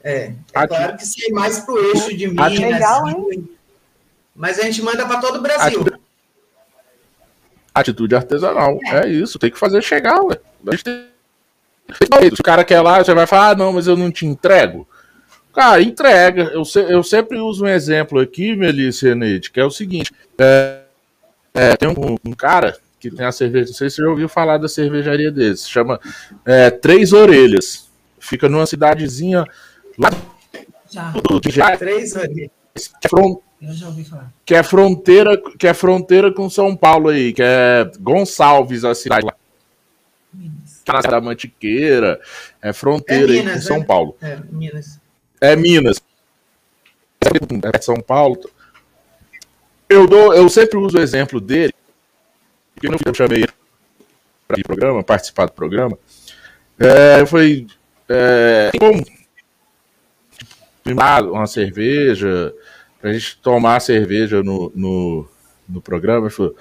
[0.03, 2.59] É, é claro que sim, mais para o eixo de Minas.
[2.59, 3.49] Legal, hein?
[4.35, 5.81] Mas a gente manda para todo o Brasil.
[5.81, 6.02] Atitude,
[7.75, 9.07] Atitude artesanal, é.
[9.07, 9.09] é.
[9.09, 10.39] isso, tem que fazer chegar, ué.
[10.67, 11.13] A gente tem...
[12.35, 14.87] Se o cara quer lá, você vai falar, ah, não, mas eu não te entrego.
[15.53, 16.45] Cara, entrega.
[16.45, 20.13] Eu, se, eu sempre uso um exemplo aqui, Melissa e Neide, que é o seguinte:
[20.39, 20.81] é,
[21.53, 24.29] é, tem um, um, cara que tem a cerveja, não sei se você já ouviu
[24.29, 26.01] falar da cervejaria dele, se chama
[26.45, 27.91] é, Três Orelhas.
[28.19, 29.45] Fica numa cidadezinha
[29.99, 30.11] lá
[30.91, 31.11] já.
[31.11, 32.51] Do, já Três Orelhas.
[33.05, 34.33] É, front, eu já ouvi falar.
[34.45, 39.27] Que é fronteira, que é fronteira com São Paulo aí, que é Gonçalves, a cidade
[39.27, 39.35] lá.
[40.33, 40.83] Minas.
[40.85, 42.21] Da Mantiqueira,
[42.61, 43.85] é fronteira é Minas, aí com São né?
[43.85, 44.17] Paulo.
[44.21, 45.03] É, Minas
[45.43, 46.01] é Minas,
[47.75, 48.39] é São Paulo.
[49.89, 51.75] Eu dou, eu sempre uso o exemplo dele,
[52.73, 53.53] porque eu, eu chamei ele
[54.47, 55.99] para ir programa, participar do programa.
[56.79, 57.67] É, foi
[58.09, 59.05] é, como
[61.33, 62.55] uma cerveja,
[63.03, 65.29] pra gente tomar cerveja no, no,
[65.69, 66.27] no programa.
[66.27, 66.57] Ele falou,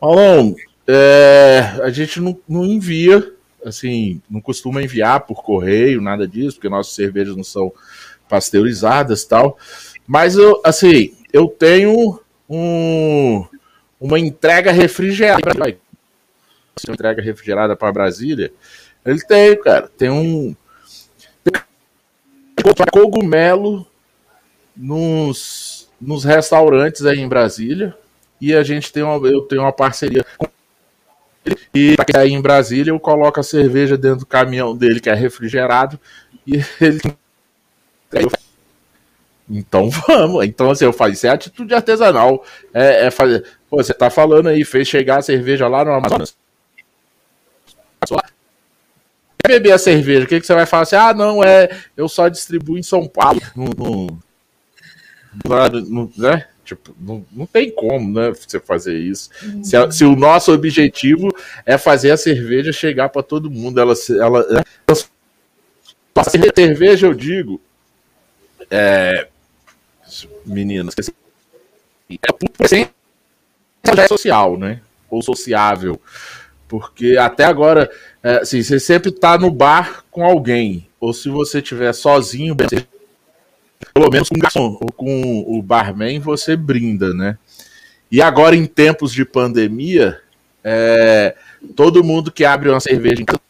[0.00, 0.56] Paulão,
[0.88, 3.30] é, a gente não, não envia,
[3.62, 7.70] assim, não costuma enviar por correio, nada disso, porque nossas cervejas não são
[8.26, 9.58] pasteurizadas tal.
[10.06, 12.18] Mas eu, assim, eu tenho
[12.48, 13.46] um,
[14.00, 15.78] uma entrega refrigerada.
[16.88, 18.50] Entrega refrigerada para Brasília.
[19.04, 20.56] Ele tem, cara, tem um
[22.90, 23.86] cogumelo
[24.76, 25.73] nos,
[26.06, 27.96] nos restaurantes aí em Brasília.
[28.40, 30.46] E a gente tem uma, eu tenho uma parceria com
[31.74, 36.00] e aí em Brasília eu coloco a cerveja dentro do caminhão dele que é refrigerado
[36.46, 37.00] e ele
[39.50, 40.44] então vamos.
[40.44, 42.44] Então, assim, eu falo, isso é atitude artesanal.
[42.72, 43.44] É, é fazer.
[43.68, 46.36] Pô, você tá falando aí, fez chegar a cerveja lá no Amazonas.
[49.38, 50.24] Quer beber a cerveja?
[50.24, 50.96] O que, que você vai falar assim?
[50.96, 51.68] Ah, não, é.
[51.96, 53.40] Eu só distribuo em São Paulo.
[56.16, 56.46] Né?
[56.64, 59.28] Tipo, não, não tem como, né, você fazer isso.
[59.42, 59.62] Uhum.
[59.62, 61.28] Se, se, o nosso objetivo
[61.66, 64.64] é fazer a cerveja chegar para todo mundo, ela, ela, ela,
[66.16, 67.60] ela cerveja, eu digo,
[68.70, 69.28] é,
[70.46, 72.50] meninas, é por
[74.00, 74.80] é social, né?
[75.10, 76.00] Ou sociável.
[76.66, 77.90] Porque até agora,
[78.22, 80.88] é, assim, você sempre tá no bar com alguém.
[80.98, 82.54] Ou se você estiver sozinho,
[83.92, 87.38] pelo menos com o garçom ou com o barman, você brinda, né?
[88.10, 90.20] E agora, em tempos de pandemia,
[90.62, 91.34] é,
[91.74, 93.40] todo mundo que abre uma cerveja em casa,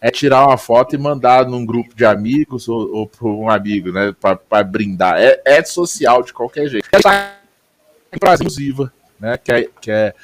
[0.00, 3.90] é tirar uma foto e mandar num grupo de amigos ou, ou para um amigo,
[3.90, 4.14] né?
[4.20, 5.16] Para brindar.
[5.18, 6.88] É, é social de qualquer jeito.
[6.92, 9.36] É inclusiva, né?
[9.36, 10.14] Que é, que é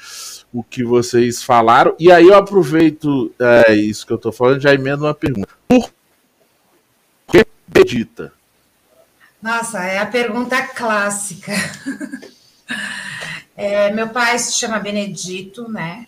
[0.53, 1.95] o que vocês falaram.
[1.99, 5.49] E aí eu aproveito é, isso que eu tô falando, já emendo uma pergunta.
[5.67, 5.91] Por
[7.75, 8.31] Benedita?
[9.41, 11.51] Nossa, é a pergunta clássica.
[13.57, 16.07] É, meu pai se chama Benedito, né?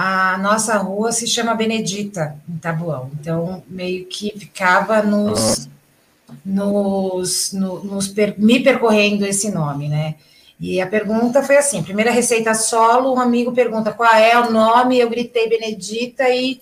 [0.00, 3.10] a nossa rua se chama Benedita, em Tabuão.
[3.18, 5.68] Então, meio que ficava nos,
[6.46, 10.14] nos, no, nos per, me percorrendo esse nome, né?
[10.60, 15.00] E a pergunta foi assim: primeira receita solo, um amigo pergunta qual é o nome,
[15.00, 16.60] eu gritei Benedita e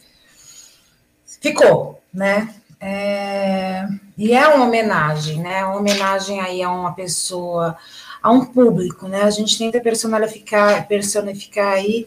[1.42, 2.54] ficou, né?
[2.80, 5.64] É, e é uma homenagem, né?
[5.64, 7.76] Uma homenagem aí a uma pessoa,
[8.22, 9.22] a um público, né?
[9.22, 12.06] A gente tenta personificar, personificar aí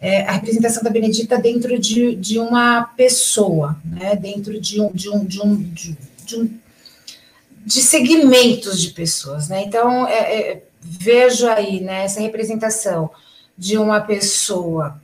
[0.00, 4.16] é, a representação da Benedita dentro de, de uma pessoa, né?
[4.16, 6.50] Dentro de um, de um, de um, de, de, um,
[7.64, 9.62] de segmentos de pessoas, né?
[9.62, 12.04] Então, é, é, vejo aí, né?
[12.04, 13.10] Essa representação
[13.58, 15.00] de uma pessoa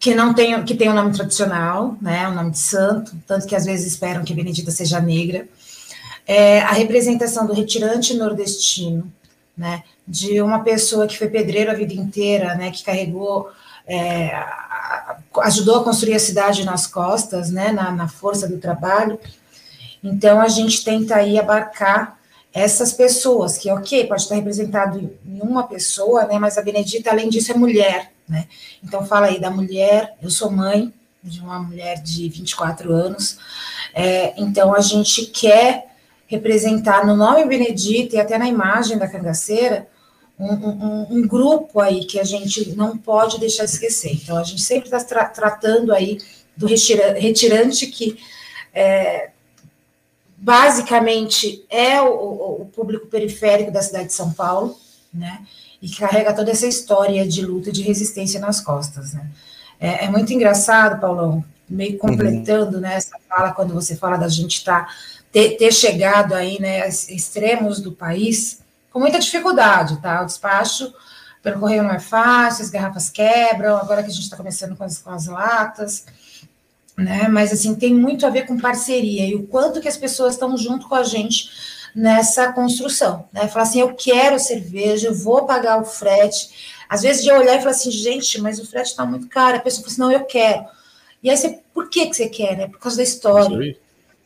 [0.00, 3.54] que não tem, que tem um nome tradicional, né, um nome de santo, tanto que
[3.54, 5.46] às vezes esperam que Benedita seja negra.
[6.26, 9.12] É, a representação do retirante nordestino,
[9.54, 13.50] né, de uma pessoa que foi pedreiro a vida inteira, né, que carregou,
[13.86, 14.32] é,
[15.42, 19.20] ajudou a construir a cidade nas costas, né, na, na força do trabalho.
[20.02, 22.18] Então a gente tenta aí abarcar
[22.52, 27.28] essas pessoas, que ok, pode estar representado em uma pessoa, né, mas a Benedita, além
[27.28, 28.48] disso, é mulher, né?
[28.82, 33.38] Então, fala aí da mulher, eu sou mãe de uma mulher de 24 anos,
[33.94, 35.86] é, então a gente quer
[36.26, 39.88] representar no nome Benedita e até na imagem da cangaceira
[40.38, 44.12] um, um, um, grupo aí que a gente não pode deixar de esquecer.
[44.14, 46.18] Então, a gente sempre está tra tratando aí
[46.56, 48.16] do retirante que
[48.72, 49.29] é,
[50.40, 54.74] basicamente é o, o, público periférico da cidade de São Paulo,
[55.12, 55.42] né?
[55.82, 59.28] E carrega toda essa história de luta e de resistência nas costas, né?
[59.78, 62.82] É, é muito engraçado, Paulão, meio completando uhum.
[62.82, 64.92] né, essa fala, quando você fala da gente estar tá,
[65.30, 70.22] ter, ter, chegado aí, né, aos extremos do país, com muita dificuldade, tá?
[70.22, 70.92] O despacho
[71.42, 74.84] pelo correio não é fácil, as garrafas quebram, agora que a gente está começando com
[74.84, 76.06] as, com as latas,
[77.00, 77.28] né?
[77.28, 80.56] Mas assim tem muito a ver com parceria e o quanto que as pessoas estão
[80.56, 81.50] junto com a gente
[81.94, 83.48] nessa construção, né?
[83.48, 86.78] Falar assim, eu quero cerveja, eu vou pagar o frete.
[86.88, 89.56] Às vezes de olhar e falar assim, gente, mas o frete está muito caro.
[89.56, 90.64] A pessoa fala assim, não, eu quero.
[91.22, 92.56] E aí você, por que que você quer?
[92.56, 92.66] Né?
[92.66, 93.76] Por causa da história.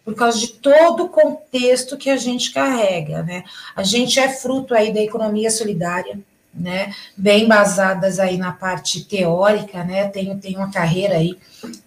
[0.04, 3.42] Por causa de todo o contexto que a gente carrega, né?
[3.74, 6.18] A gente é fruto aí da economia solidária,
[6.56, 11.36] né, bem basadas aí na parte teórica, né, tenho, tenho uma carreira aí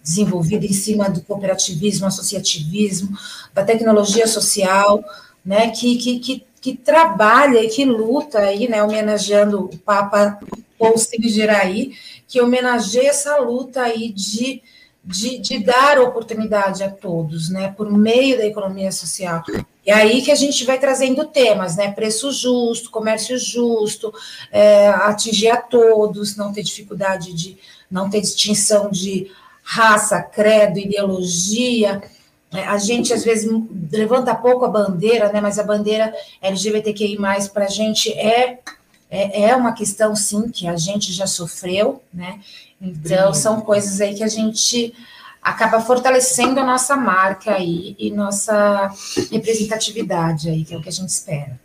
[0.02, 3.16] desenvolvida em cima do cooperativismo, associativismo,
[3.54, 5.02] da tecnologia social,
[5.44, 10.38] né, que, que, que, que trabalha e que luta aí, né, homenageando o Papa
[10.78, 11.92] Paul Saint-Geraí,
[12.26, 14.62] que homenageia essa luta aí de
[15.08, 19.42] de, de, dar oportunidade a todos, né, por meio da economia social.
[19.88, 24.12] E aí que a gente vai trazendo temas, né, preço justo, comércio justo,
[24.52, 27.56] é, atingir a todos, não ter dificuldade de,
[27.90, 29.30] não ter distinção de
[29.62, 32.02] raça, credo, ideologia.
[32.52, 33.50] É, a gente às vezes
[33.90, 37.16] levanta pouco a bandeira, né, mas a bandeira LGBTQI+,
[37.50, 38.58] para a gente é,
[39.10, 42.40] é, é uma questão, sim, que a gente já sofreu, né,
[42.78, 44.92] então, são coisas aí que a gente
[45.48, 48.92] acaba fortalecendo a nossa marca aí e nossa
[49.32, 51.58] representatividade aí, que é o que a gente espera.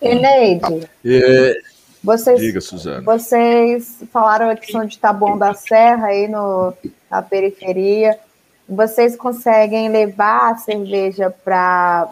[0.00, 1.60] Eneide, é,
[2.02, 3.02] vocês, diga, Suzana.
[3.02, 6.72] vocês falaram a questão de Taboão da Serra aí no,
[7.10, 8.18] na periferia.
[8.66, 12.08] Vocês conseguem levar a cerveja para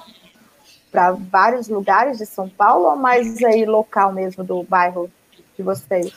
[0.90, 5.10] para vários lugares de São Paulo ou mais aí local mesmo do bairro
[5.56, 6.12] de vocês?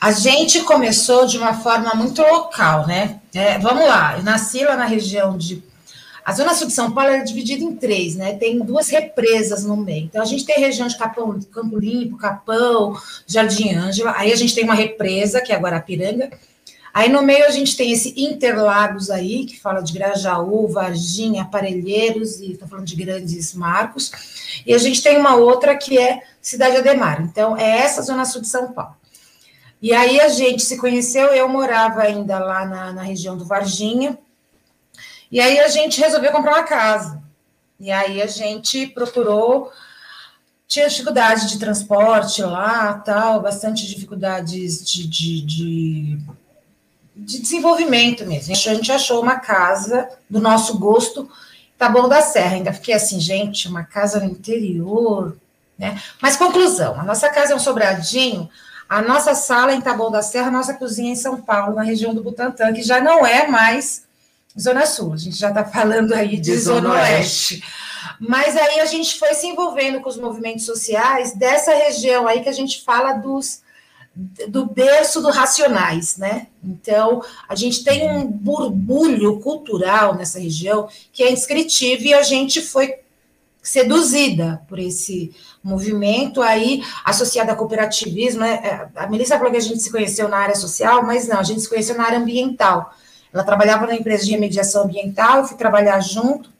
[0.00, 3.20] A gente começou de uma forma muito local, né?
[3.34, 5.62] É, vamos lá, eu nasci lá na região de.
[6.24, 8.34] A Zona Sul de São Paulo é dividida em três, né?
[8.34, 10.04] Tem duas represas no meio.
[10.04, 14.14] Então, a gente tem região de Capão, Campo Limpo, Capão, Jardim Ângela.
[14.16, 16.30] Aí a gente tem uma represa, que é Guarapiranga.
[16.94, 22.40] Aí no meio a gente tem esse Interlagos aí, que fala de Grajaú, Varginha, Aparelheiros,
[22.40, 24.12] e estou falando de grandes marcos.
[24.64, 27.20] E a gente tem uma outra que é Cidade Ademar.
[27.20, 28.94] Então, é essa zona sul de São Paulo.
[29.84, 34.18] E aí a gente se conheceu, eu morava ainda lá na, na região do Varginha,
[35.30, 37.22] e aí a gente resolveu comprar uma casa.
[37.78, 39.70] E aí a gente procurou,
[40.66, 46.18] tinha dificuldade de transporte lá, tal, bastante dificuldades de, de, de,
[47.14, 48.54] de desenvolvimento mesmo.
[48.54, 51.30] A gente achou uma casa do nosso gosto,
[51.76, 52.54] Taboão da Serra.
[52.54, 55.36] Ainda fiquei assim, gente, uma casa no interior,
[55.78, 56.02] né?
[56.22, 58.48] Mas conclusão, a nossa casa é um sobradinho,
[58.94, 62.14] a nossa sala em Taboão da Serra, a nossa cozinha em São Paulo, na região
[62.14, 64.04] do Butantã, que já não é mais
[64.58, 67.54] Zona Sul, a gente já está falando aí de, de Zona, Oeste.
[67.54, 67.64] Oeste.
[68.20, 72.48] Mas aí a gente foi se envolvendo com os movimentos sociais dessa região aí que
[72.48, 73.64] a gente fala dos
[74.46, 76.46] do berço do Racionais, né?
[76.62, 82.60] Então, a gente tem um burbulho cultural nessa região que é inscritivo e a gente
[82.60, 82.94] foi
[83.64, 88.42] seduzida por esse movimento aí associado a cooperativismo.
[88.42, 88.90] Né?
[88.94, 91.62] A Melissa falou que a gente se conheceu na área social, mas não, a gente
[91.62, 92.94] se conheceu na área ambiental.
[93.32, 96.52] Ela trabalhava na empresa de remediação ambiental, eu fui trabalhar junto.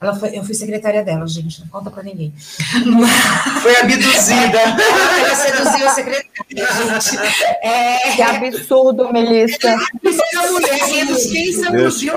[0.00, 2.32] Ela foi, eu fui secretária dela, gente, não conta para ninguém.
[3.62, 4.60] Foi abduzida.
[4.60, 7.18] Ela seduziu a secretária, gente.
[7.60, 8.14] É...
[8.14, 9.76] Que absurdo, Melissa.
[10.04, 12.14] Essa mulher, quem seduziu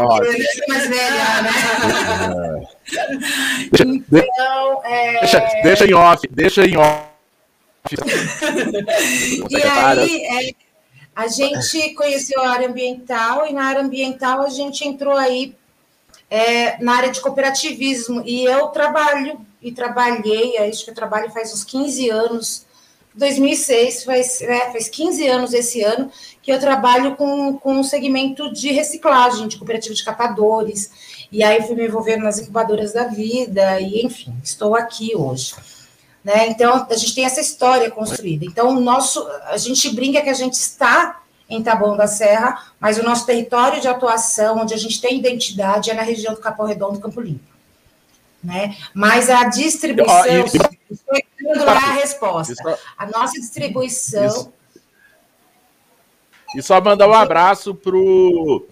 [0.67, 1.51] mais velha, né?
[4.11, 5.19] Então, é...
[5.21, 7.01] deixa, deixa em off, deixa em off.
[9.49, 10.51] e aí, é,
[11.15, 15.55] a gente conheceu a área ambiental e na área ambiental a gente entrou aí
[16.31, 18.23] é, na área de cooperativismo.
[18.25, 22.65] E eu trabalho e trabalhei, acho que eu trabalho faz uns 15 anos,
[23.13, 26.09] 2006, faz, é, faz 15 anos esse ano,
[26.41, 31.27] que eu trabalho com, com um segmento de reciclagem, de cooperativa de catadores.
[31.29, 35.53] E aí fui me envolvendo nas incubadoras da vida, e enfim, estou aqui hoje.
[36.23, 36.47] Né?
[36.47, 38.45] Então, a gente tem essa história construída.
[38.45, 41.20] Então, o nosso, a gente brinca que a gente está
[41.51, 45.91] em Taboão da Serra, mas o nosso território de atuação, onde a gente tem identidade,
[45.91, 47.51] é na região do Capão Redondo, Campo Limpo.
[48.43, 48.75] Né?
[48.93, 50.45] Mas a distribuição,
[50.89, 52.79] estou dando lá a resposta.
[52.97, 54.25] A nossa distribuição.
[54.25, 54.53] Isso.
[56.55, 58.65] E só mandar um abraço pro,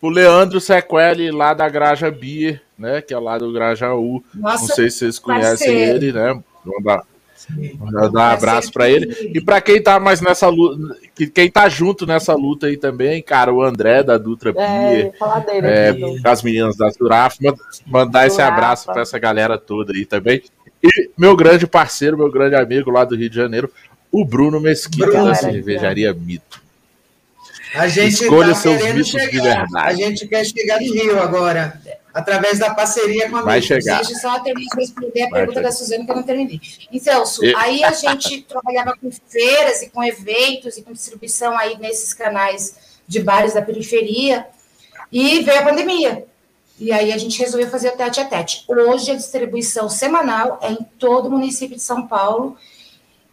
[0.00, 3.00] pro Leandro Sequeli, lá da Graja Beer, né?
[3.00, 4.24] Que é lá do Grajaú.
[4.34, 5.96] Nossa, Não sei se vocês conhecem parceiro.
[5.96, 6.42] ele, né?
[6.64, 7.04] Mandar,
[8.12, 9.32] Dar um abraço para ele.
[9.34, 10.96] E para quem tá mais nessa luta,
[11.34, 15.12] quem tá junto nessa luta aí também, cara, o André da Dutra é, dele,
[15.62, 17.38] é, as meninas da Suraf,
[17.86, 20.42] mandar esse abraço para essa galera toda aí também.
[20.82, 23.70] E meu grande parceiro, meu grande amigo lá do Rio de Janeiro,
[24.10, 26.62] o Bruno Mesquita Bruno, da cervejaria Mito.
[27.74, 29.30] A gente Escolha tá seus mitos chegar.
[29.30, 29.68] de verdade.
[29.78, 31.80] A gente quer chegar no Rio agora
[32.14, 33.96] através da parceria com a Vai chegar.
[33.96, 35.68] Deixa eu só terminar de responder a Vai pergunta chegar.
[35.68, 36.60] da Suzana, que eu não terminei.
[36.92, 37.54] E, Celso, e...
[37.56, 42.76] aí a gente trabalhava com feiras e com eventos e com distribuição aí nesses canais
[43.06, 44.46] de bares da periferia,
[45.10, 46.24] e veio a pandemia.
[46.78, 48.64] E aí a gente resolveu fazer o tete a tete.
[48.66, 52.56] Hoje a distribuição semanal é em todo o município de São Paulo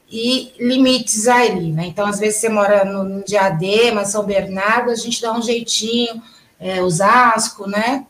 [0.09, 1.86] e limites ali, né?
[1.86, 6.21] Então, às vezes você mora no Diadema, São Bernardo, a gente dá um jeitinho,
[6.59, 8.05] é, Osasco, né?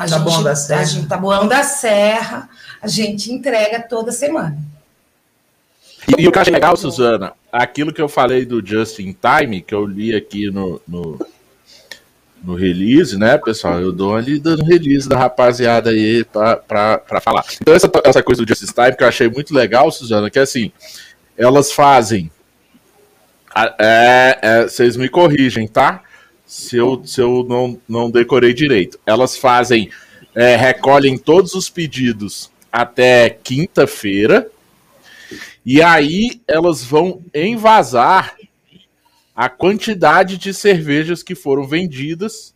[0.00, 0.80] A Taboão gente, da Serra.
[0.80, 2.48] A gente, Taboão da Serra,
[2.80, 4.56] a gente entrega toda semana.
[6.08, 9.14] E, e o que eu achei legal, Suzana, aquilo que eu falei do Just in
[9.14, 11.26] Time, que eu li aqui no, no,
[12.42, 13.78] no release, né, pessoal?
[13.78, 17.44] Eu dou ali dando release da rapaziada aí pra, pra, pra falar.
[17.60, 20.38] Então, essa, essa coisa do Just in Time que eu achei muito legal, Suzana, que
[20.38, 20.72] é assim,
[21.36, 22.30] elas fazem.
[23.78, 26.02] É, é, vocês me corrigem, tá?
[26.50, 28.98] Se eu, se eu não, não decorei direito.
[29.06, 29.88] Elas fazem,
[30.34, 34.50] é, recolhem todos os pedidos até quinta-feira,
[35.64, 38.34] e aí elas vão envasar
[39.32, 42.52] a quantidade de cervejas que foram vendidas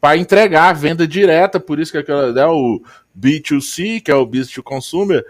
[0.00, 2.82] para entregar a venda direta, por isso que aquela, né, o
[3.18, 5.22] B2C, que é o Business to Consumer,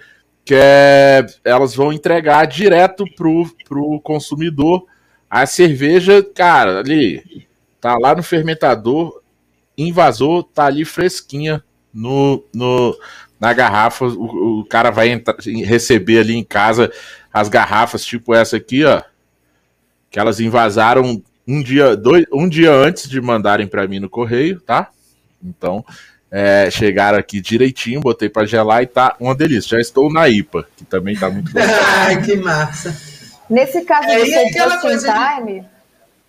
[0.44, 4.86] que é, elas vão entregar direto pro, pro consumidor
[5.28, 7.44] a cerveja, cara, ali
[7.84, 9.20] Tá lá no fermentador,
[9.76, 11.62] invasou, tá ali fresquinha
[11.92, 12.98] no, no,
[13.38, 14.06] na garrafa.
[14.06, 16.90] O, o cara vai entrar, receber ali em casa
[17.30, 19.02] as garrafas, tipo essa aqui, ó.
[20.10, 24.62] Que elas invasaram um dia, dois, um dia antes de mandarem para mim no correio,
[24.62, 24.88] tá?
[25.44, 25.84] Então,
[26.30, 29.76] é, chegaram aqui direitinho, botei para gelar e tá uma delícia.
[29.76, 31.78] Já estou na IPA, que também tá muito gostoso.
[31.98, 32.98] Ai, que massa.
[33.50, 35.73] Nesse caso é, de Just Time, de...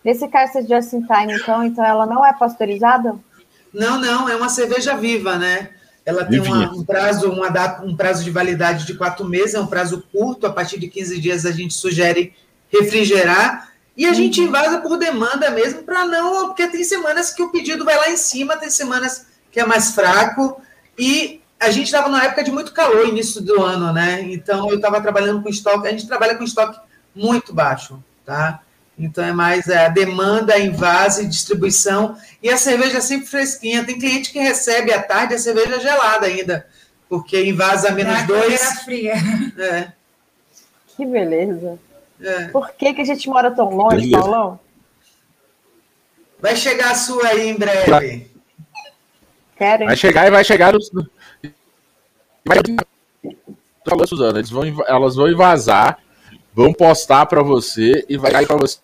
[0.06, 3.16] Nesse caso de Just in Time, então, então ela não é pasteurizada?
[3.74, 5.72] Não, não, é uma cerveja viva, né?
[6.06, 9.60] Ela tem uma, um prazo, uma data, um prazo de validade de quatro meses, é
[9.60, 12.36] um prazo curto, a partir de 15 dias a gente sugere
[12.70, 14.14] refrigerar e a uhum.
[14.14, 18.12] gente invasa por demanda mesmo, para não, porque tem semanas que o pedido vai lá
[18.12, 20.62] em cima, tem semanas que é mais fraco,
[21.00, 24.22] e a gente estava numa época de muito calor, início do ano, né?
[24.22, 26.80] Então eu estava trabalhando com estoque, a gente trabalha com estoque
[27.16, 28.62] muito baixo, tá?
[28.98, 32.18] Então é mais é, a demanda em vase, distribuição.
[32.42, 33.84] E a cerveja é sempre fresquinha.
[33.84, 36.66] Tem cliente que recebe à tarde a cerveja gelada ainda,
[37.10, 38.62] porque em vase a menos é dois.
[38.84, 39.14] fria.
[39.58, 39.92] É.
[40.96, 41.78] Que beleza.
[42.22, 42.48] É.
[42.48, 44.18] Por que, que a gente mora tão longe, beleza.
[44.18, 44.60] Paulão?
[46.40, 48.32] Vai chegar a sua aí em breve.
[49.58, 49.88] Querem?
[49.88, 50.90] Vai chegar e vai chegar os.
[53.88, 56.00] Falou, Suzana, eles vão, elas vão vazar,
[56.54, 58.80] vão postar para você e vai cair para você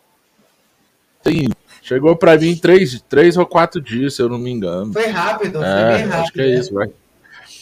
[1.21, 1.49] tem,
[1.81, 4.93] chegou para mim três, três ou quatro dias, se eu não me engano.
[4.93, 6.21] Foi rápido, é, foi bem rápido.
[6.21, 6.89] Acho que é isso, vai.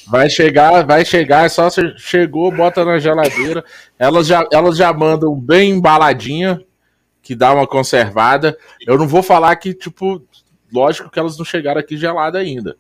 [0.08, 3.64] Vai chegar, vai chegar, é só você chegou, bota na geladeira.
[3.98, 6.60] Elas já, elas já mandam bem embaladinha,
[7.22, 8.58] que dá uma conservada.
[8.88, 10.20] Eu não vou falar que, tipo,
[10.74, 12.76] lógico que elas não chegaram aqui gelada ainda.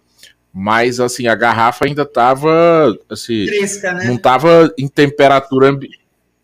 [0.51, 3.45] Mas, assim, a garrafa ainda tava, assim...
[3.45, 4.05] Fresca, né?
[4.05, 5.69] Não tava em temperatura...
[5.69, 5.98] Ambi...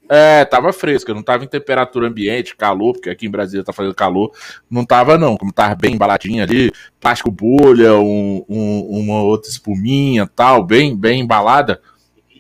[0.08, 3.96] É, tava fresca, não tava em temperatura ambiente, calor, porque aqui em Brasília tá fazendo
[3.96, 4.32] calor.
[4.70, 5.36] Não tava, não.
[5.36, 11.22] Como tava bem embaladinha ali, plástico bolha, um, um, uma outra espuminha tal, bem, bem
[11.22, 11.82] embalada.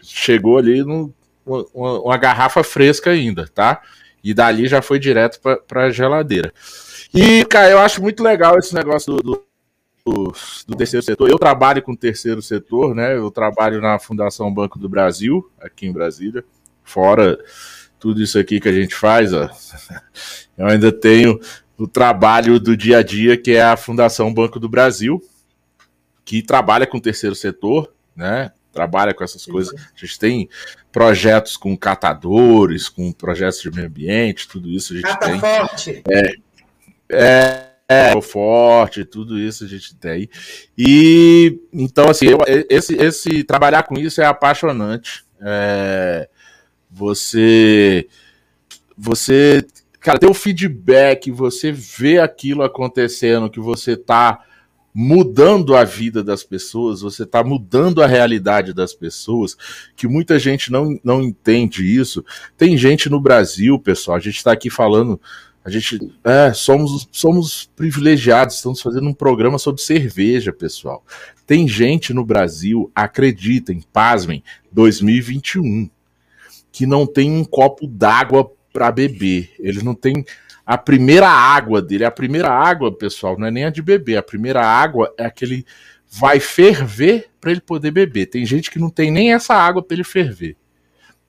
[0.04, 1.14] Chegou ali no,
[1.46, 3.82] uma, uma garrafa fresca ainda, tá?
[4.24, 6.54] E dali já foi direto pra, pra geladeira.
[7.14, 9.44] E, cara, eu acho muito legal esse negócio do
[10.06, 10.32] do,
[10.68, 11.30] do, terceiro setor.
[11.30, 13.18] Eu trabalho com o terceiro setor, né?
[13.18, 16.46] Eu trabalho na Fundação Banco do Brasil, aqui em Brasília.
[16.86, 17.38] Fora
[18.00, 19.50] tudo isso aqui que a gente faz, ó,
[20.56, 21.40] eu ainda tenho
[21.76, 25.22] o trabalho do dia a dia, que é a Fundação Banco do Brasil,
[26.24, 28.52] que trabalha com o terceiro setor, né?
[28.72, 29.74] Trabalha com essas coisas.
[29.74, 30.50] A gente tem
[30.92, 35.40] projetos com catadores, com projetos de meio ambiente, tudo isso a gente Cata tem.
[35.40, 36.04] forte.
[36.10, 36.36] É,
[37.10, 40.30] é, é, forte, tudo isso a gente tem.
[40.78, 45.26] E então, assim, eu, esse, esse trabalhar com isso é apaixonante.
[45.42, 46.30] É,
[46.96, 48.08] você,
[48.98, 49.66] você,
[50.00, 54.40] cara, ter o feedback, você vê aquilo acontecendo, que você tá
[54.94, 59.58] mudando a vida das pessoas, você está mudando a realidade das pessoas,
[59.94, 62.24] que muita gente não, não entende isso.
[62.56, 65.20] Tem gente no Brasil, pessoal, a gente está aqui falando
[65.66, 71.04] a gente é, somos, somos privilegiados, estamos fazendo um programa sobre cerveja, pessoal.
[71.48, 75.90] Tem gente no Brasil, acreditem, pasmem, 2021,
[76.76, 79.56] que não tem um copo d'água para beber.
[79.58, 80.26] Eles não têm
[80.66, 82.04] a primeira água dele.
[82.04, 84.18] A primeira água, pessoal, não é nem a de beber.
[84.18, 85.66] A primeira água é aquele
[86.06, 88.26] vai ferver para ele poder beber.
[88.26, 90.58] Tem gente que não tem nem essa água para ele ferver,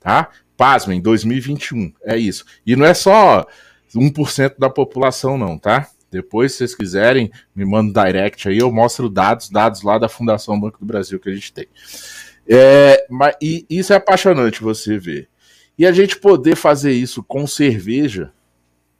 [0.01, 0.31] tá?
[0.57, 2.45] Pasmem, 2021, é isso.
[2.67, 3.47] E não é só
[3.95, 5.89] 1% da população, não, tá?
[6.11, 10.59] Depois, se vocês quiserem, me mandam direct aí, eu mostro dados, dados lá da Fundação
[10.59, 11.69] Banco do Brasil que a gente tem.
[12.49, 15.29] É, mas, e isso é apaixonante você ver.
[15.79, 18.33] E a gente poder fazer isso com cerveja,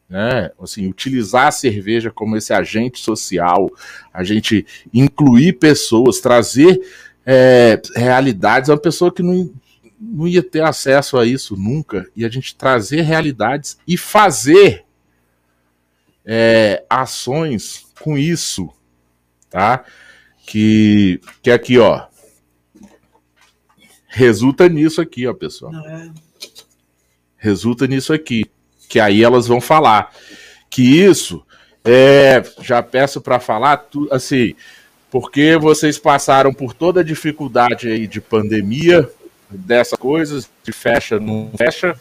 [0.09, 0.51] né?
[0.61, 3.71] Assim, utilizar a cerveja como esse agente social,
[4.13, 6.81] a gente incluir pessoas, trazer
[7.25, 8.69] é, realidades.
[8.69, 9.51] Uma pessoa que não,
[10.01, 14.85] não ia ter acesso a isso nunca, e a gente trazer realidades e fazer
[16.25, 18.69] é, ações com isso,
[19.49, 19.85] tá?
[20.47, 22.07] Que, que aqui, ó,
[24.07, 25.75] resulta nisso aqui, ó, pessoal.
[25.75, 26.26] É.
[27.39, 28.45] Resulta nisso aqui,
[28.89, 30.13] que aí elas vão falar
[30.71, 31.45] que isso,
[31.85, 34.55] é, já peço para falar, tu, assim,
[35.11, 39.09] porque vocês passaram por toda a dificuldade aí de pandemia,
[39.49, 41.99] dessas coisas, de fecha, não fecha,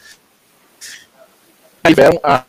[1.85, 2.43] tiveram a,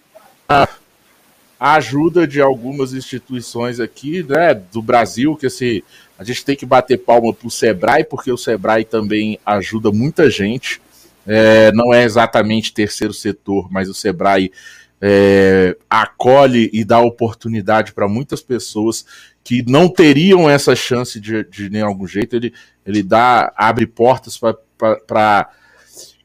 [0.49, 5.83] a ajuda de algumas instituições aqui, né, do Brasil, que assim,
[6.19, 10.31] a gente tem que bater palma para o Sebrae, porque o Sebrae também ajuda muita
[10.31, 10.81] gente.
[11.27, 14.53] É, não é exatamente terceiro setor, mas o Sebrae
[15.01, 19.05] é, acolhe e dá oportunidade para muitas pessoas
[19.43, 22.35] que não teriam essa chance de, de nenhum algum jeito.
[22.35, 22.53] Ele,
[22.85, 25.51] ele dá, abre portas para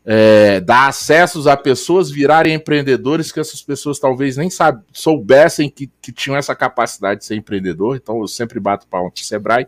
[0.04, 5.90] é, dar acessos a pessoas virarem empreendedores que essas pessoas talvez nem sabe, soubessem que,
[6.02, 7.96] que tinham essa capacidade de ser empreendedor.
[7.96, 9.68] Então eu sempre bato palma para o Sebrae.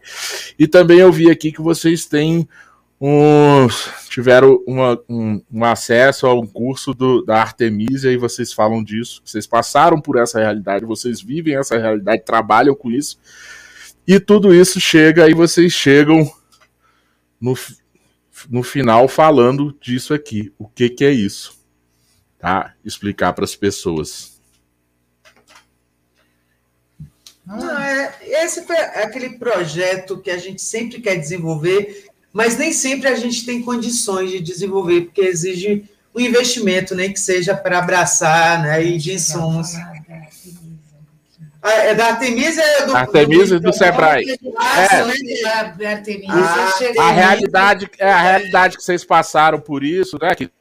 [0.58, 2.48] E também eu vi aqui que vocês têm
[3.06, 3.68] um,
[4.08, 9.22] tiveram uma, um, um, acesso a um curso do, da Artemisia e vocês falam disso.
[9.26, 13.20] Vocês passaram por essa realidade, vocês vivem essa realidade, trabalham com isso.
[14.08, 16.32] E tudo isso chega e vocês chegam
[17.41, 17.56] no,
[18.49, 20.54] no final falando disso aqui.
[20.58, 21.60] O que, que é isso?
[22.39, 22.74] Tá?
[22.86, 24.39] Explicar para as pessoas.
[27.45, 33.08] Não, é, esse foi aquele projeto que a gente sempre quer desenvolver, mas nem sempre
[33.08, 37.78] a gente tem condições de desenvolver, porque exige um investimento, nem né, que seja para
[37.78, 39.76] abraçar né, e de insumos.
[41.62, 44.30] Ah, é da Artemisa é do Artemisa do, do, do Sebrae.
[44.30, 44.38] É.
[46.28, 50.36] Ah, a realidade é a realidade que vocês passaram por isso, né?
[50.36, 50.52] Que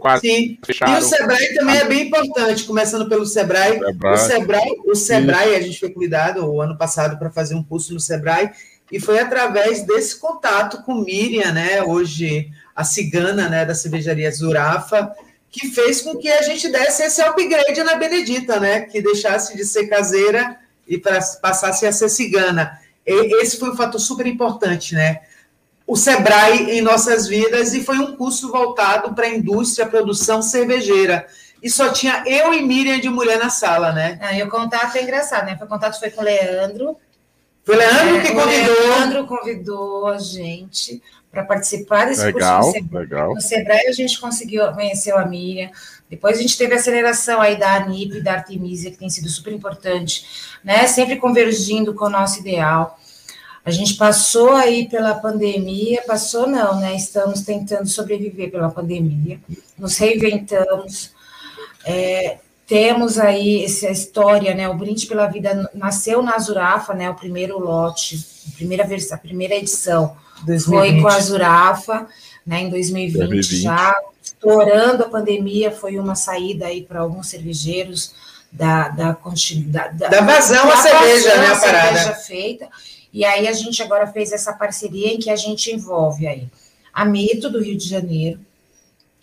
[0.00, 0.58] quase Sim.
[0.64, 0.94] Fecharam.
[0.94, 3.78] E o Sebrae também é bem importante, começando pelo Sebrae.
[3.78, 4.14] Sebrae.
[4.14, 7.92] O Sebrae, o Sebrae a gente foi cuidado o ano passado para fazer um curso
[7.92, 8.50] no Sebrae
[8.92, 11.82] e foi através desse contato com Miriam, né?
[11.82, 15.12] Hoje a cigana, né, da cervejaria Zurafa
[15.50, 18.82] que fez com que a gente desse esse upgrade na Benedita, né?
[18.82, 22.78] Que deixasse de ser caseira e passasse a ser cigana.
[23.06, 25.20] E esse foi um fator super importante, né?
[25.86, 31.26] o Sebrae em nossas vidas e foi um curso voltado para a indústria, produção cervejeira.
[31.62, 34.18] E só tinha eu e Miriam de mulher na sala, né?
[34.20, 35.58] Ah, e o contato é engraçado, né?
[35.60, 36.96] O contato foi com o Leandro.
[37.64, 38.76] Foi o Leandro é, que convidou.
[38.76, 43.02] O Leandro convidou a gente para participar desse legal, curso no Sebrae.
[43.02, 43.34] Legal.
[43.34, 45.70] No Sebrae a gente conseguiu conhecer a Miriam.
[46.10, 49.28] Depois a gente teve a aceleração aí da ANIP e da Artemisia, que tem sido
[49.30, 50.26] super importante,
[50.62, 50.86] né?
[50.86, 52.98] Sempre convergindo com o nosso ideal.
[53.64, 56.96] A gente passou aí pela pandemia, passou não, né?
[56.96, 59.40] Estamos tentando sobreviver pela pandemia,
[59.78, 61.12] nos reinventamos.
[61.86, 62.38] É,
[62.72, 64.66] temos aí essa história, né?
[64.66, 67.10] O Brinde pela Vida nasceu na Zurafa, né?
[67.10, 70.16] O primeiro lote, a primeira versão, a primeira edição
[70.46, 70.64] 2020.
[70.64, 72.06] foi com a Zurafa,
[72.46, 72.62] né?
[72.62, 73.60] Em 2020, 2020.
[73.60, 78.14] já estourando a pandemia, foi uma saída aí para alguns cervejeiros
[78.50, 79.18] da da,
[79.66, 81.46] da, da, da vazão da a cerveja, né?
[81.48, 81.98] A parada.
[81.98, 82.68] cerveja feita.
[83.12, 86.48] E aí a gente agora fez essa parceria em que a gente envolve aí
[86.90, 88.40] a Mito do Rio de Janeiro.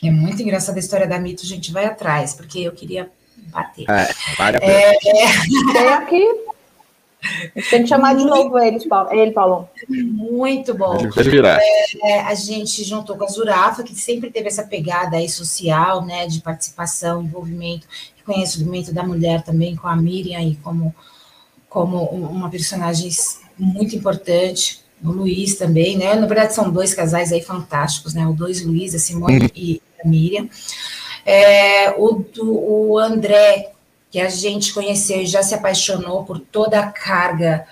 [0.03, 3.09] É muito engraçada a história da Mito, a gente vai atrás, porque eu queria
[3.49, 3.85] bater.
[3.89, 4.97] É, vale a é,
[5.75, 5.93] é...
[5.93, 6.23] aqui.
[7.21, 9.11] A gente tem que chamar de novo ele, Paulo.
[9.11, 9.69] Ele, Paulo.
[9.89, 10.97] Muito bom.
[11.61, 16.05] É, é, a gente juntou com a Zurafa, que sempre teve essa pegada aí social,
[16.05, 17.85] né, de participação, envolvimento,
[18.15, 20.95] reconhecimento da mulher também, com a Miriam aí como,
[21.67, 23.09] como uma personagem
[23.57, 26.15] muito importante, o Luiz também, né?
[26.15, 28.25] Na verdade, são dois casais aí fantásticos, né?
[28.27, 29.49] O dois Luiz, a Simone uhum.
[29.55, 30.47] e a Miriam.
[31.25, 33.71] É, o, o André,
[34.11, 37.67] que a gente conheceu e já se apaixonou por toda a carga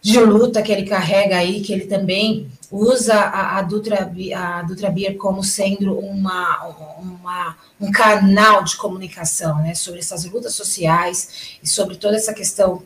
[0.00, 4.90] de luta que ele carrega aí, que ele também usa a, a, Dutra, a Dutra
[4.90, 6.66] Beer como sendo uma,
[6.98, 12.82] uma, um canal de comunicação, né, sobre essas lutas sociais e sobre toda essa questão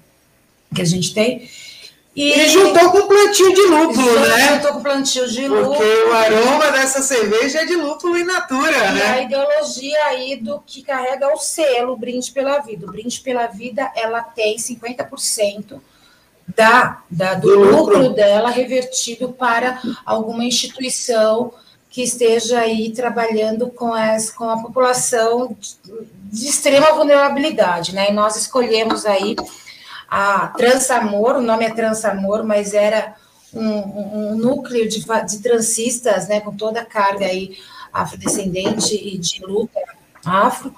[0.75, 1.49] que a gente tem.
[2.15, 4.55] E, e juntou com plantio de lúpulo, né?
[4.55, 5.77] Juntou com plantio de lúpulo.
[5.77, 9.07] Porque o aroma dessa cerveja é de lúpulo in natura, e né?
[9.13, 12.87] a ideologia aí do que carrega o selo Brinde pela Vida.
[12.87, 15.81] O Brinde pela Vida, ela tem 50%
[16.55, 17.99] da, da, do, do lucro.
[17.99, 21.53] lucro dela revertido para alguma instituição
[21.89, 25.77] que esteja aí trabalhando com, as, com a população de,
[26.25, 28.11] de extrema vulnerabilidade, né?
[28.11, 29.35] E nós escolhemos aí
[30.15, 33.15] a Transamor, o nome é Transamor, mas era
[33.51, 37.57] um, um, núcleo de, de transistas, né, com toda a carga aí
[37.91, 39.81] afrodescendente e de luta
[40.23, 40.73] afro,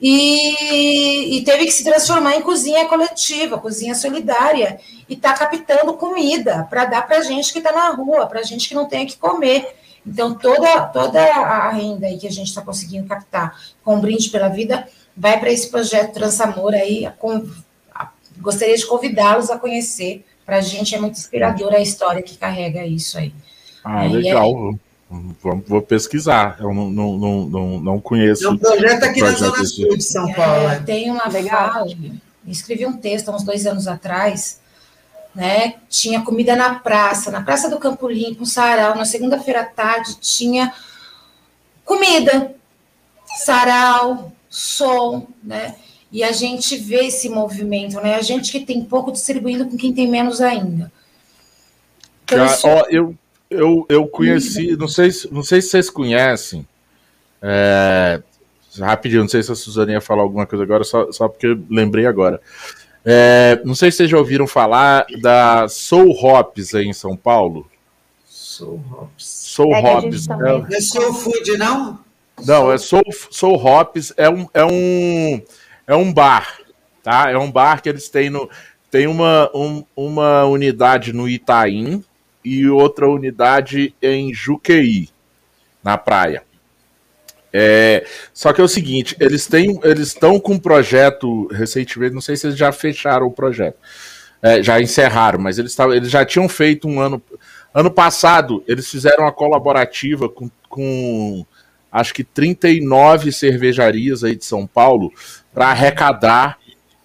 [0.00, 6.66] e, e, teve que se transformar em cozinha coletiva, cozinha solidária, e está captando comida
[6.68, 9.16] para dar para gente que está na rua, para gente que não tem o que
[9.16, 9.76] comer.
[10.04, 14.30] Então, toda, toda a renda aí que a gente está conseguindo captar com o Brinde
[14.30, 14.86] pela Vida
[15.16, 17.48] vai para esse projeto Transamor aí, com,
[18.40, 20.24] gostaria de convidá-los a conhecer.
[20.44, 23.32] Para a gente é muito inspiradora a história que carrega isso aí.
[23.84, 24.72] Ah, é, legal.
[24.72, 24.90] É...
[25.42, 26.56] Vou, vou, pesquisar.
[26.60, 28.46] Eu não, não, não, não, conheço.
[28.46, 30.68] É um projeto aqui na Zona Sul de São Paulo.
[30.68, 31.72] É, tem uma legal.
[31.72, 31.90] fala.
[32.46, 34.60] Escrevi um texto há uns dois anos atrás.
[35.34, 35.74] Né?
[35.88, 38.96] Tinha comida na praça, na Praça do Campo Limpo, um sarau.
[38.96, 40.72] Na segunda-feira à tarde tinha
[41.84, 42.54] comida,
[43.38, 45.74] sarau, som, né?
[46.12, 48.16] E a gente vê esse movimento, né?
[48.16, 50.90] A gente que tem pouco distribuindo com quem tem menos ainda.
[52.24, 52.66] Então, Já, isso...
[52.66, 53.14] ó, eu,
[53.48, 56.66] eu, eu conheci, não sei, não sei se vocês conhecem,
[57.40, 58.20] é,
[58.78, 61.62] rapidinho, não sei se a Suzana ia falar alguma coisa agora, só, só porque eu
[61.70, 62.40] lembrei agora.
[63.04, 67.66] É, não sei se vocês já ouviram falar da Soul Hops aí em São Paulo.
[68.26, 69.26] Soul Hops.
[69.26, 70.26] Soul é Hops.
[70.26, 70.66] Também...
[70.70, 71.98] É, é Soul Food, não?
[72.44, 75.42] Não, é Soul, Soul Hops, é um, é um
[75.90, 76.56] é um bar,
[77.02, 77.30] tá?
[77.30, 78.48] É um bar que eles têm no.
[78.92, 82.04] Tem uma, um, uma unidade no Itaim
[82.44, 85.08] e outra unidade em Juqueí,
[85.82, 86.44] na praia.
[87.52, 92.20] É, só que é o seguinte, eles têm, eles estão com um projeto recentemente, não
[92.20, 93.76] sei se eles já fecharam o projeto,
[94.40, 97.20] é, já encerraram, mas eles, tavam, eles já tinham feito um ano.
[97.74, 101.44] Ano passado, eles fizeram uma colaborativa com, com
[101.90, 105.12] acho que 39 cervejarias aí de São Paulo
[105.52, 106.58] para arrecadar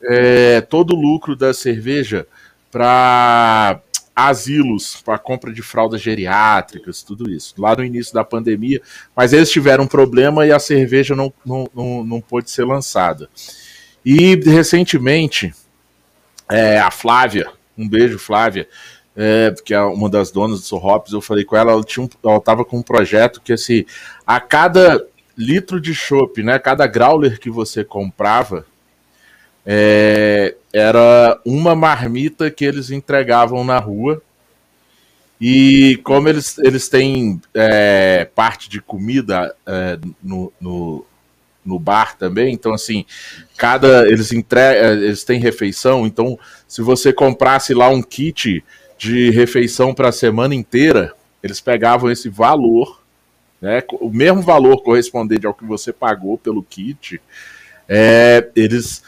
[0.04, 2.28] é, todo o lucro da cerveja
[2.72, 3.82] para
[4.16, 8.82] asilos, para compra de fraldas geriátricas, tudo isso, lá no início da pandemia,
[9.16, 13.30] mas eles tiveram um problema e a cerveja não, não, não, não pôde ser lançada.
[14.06, 15.54] E recentemente,
[16.50, 18.68] é, a Flávia, um beijo, Flávia,
[19.16, 21.84] é, que é uma das donas do Sorrops, eu falei com ela, ela,
[22.24, 23.86] ela tava com um projeto que, assim,
[24.26, 25.06] a cada
[25.38, 26.58] litro de chopp, né?
[26.60, 28.66] Cada growler que você comprava
[29.66, 34.22] é, era uma marmita que eles entregavam na rua
[35.42, 41.06] E como eles, eles têm é, parte de comida é, no, no,
[41.66, 43.06] no, bar também, então assim,
[43.58, 44.08] cada.
[44.08, 48.64] Eles entregam, eles têm refeição, então se você comprasse lá um kit
[48.98, 51.14] de refeição para a semana inteira,
[51.44, 53.02] eles pegavam esse valor,
[53.66, 57.20] né, o mesmo valor correspondente ao que você pagou pelo kit,
[57.90, 59.02] é, eles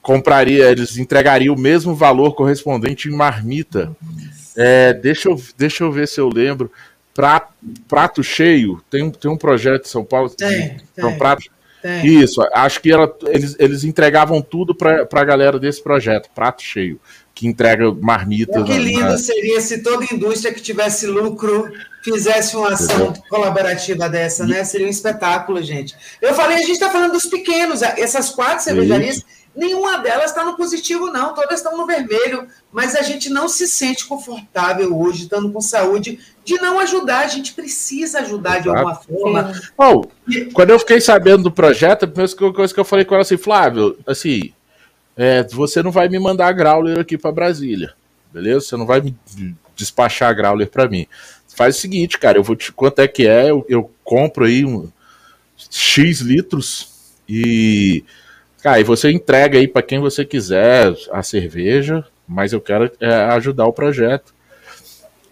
[0.00, 3.94] compraria, eles entregariam o mesmo valor correspondente em marmita.
[4.56, 6.72] É, deixa, eu, deixa eu ver se eu lembro.
[7.12, 7.52] Prato,
[7.86, 10.30] prato cheio, tem, tem um projeto em São Paulo.
[10.30, 11.42] Tem, tem, prato,
[11.82, 12.06] tem.
[12.06, 17.00] Isso, acho que ela, eles, eles entregavam tudo para a galera desse projeto, prato cheio,
[17.34, 18.62] que entrega marmita.
[18.64, 19.18] Que lindo na...
[19.18, 21.70] seria se toda indústria que tivesse lucro
[22.02, 24.64] fizesse uma ação colaborativa dessa, né?
[24.64, 25.94] Seria um espetáculo, gente.
[26.22, 29.16] Eu falei, a gente está falando dos pequenos, essas quatro cervejarias.
[29.16, 33.48] Isso Nenhuma delas está no positivo, não, todas estão no vermelho, mas a gente não
[33.48, 37.24] se sente confortável hoje, estando com saúde, de não ajudar.
[37.24, 38.62] A gente precisa ajudar Exato.
[38.62, 39.52] de alguma forma.
[39.76, 40.04] Oh,
[40.52, 43.36] quando eu fiquei sabendo do projeto, a primeira coisa que eu falei com ela assim,
[43.36, 44.52] Flávio, assim,
[45.16, 47.94] é, você não vai me mandar Growler aqui para Brasília,
[48.32, 48.60] beleza?
[48.60, 49.16] Você não vai me
[49.74, 51.04] despachar Growler para mim.
[51.48, 54.64] Faz o seguinte, cara, eu vou te quanto é que é, eu, eu compro aí
[54.64, 54.88] um
[55.68, 56.90] X litros
[57.28, 58.04] e
[58.62, 63.14] Cara, e você entrega aí para quem você quiser a cerveja, mas eu quero é,
[63.32, 64.34] ajudar o projeto.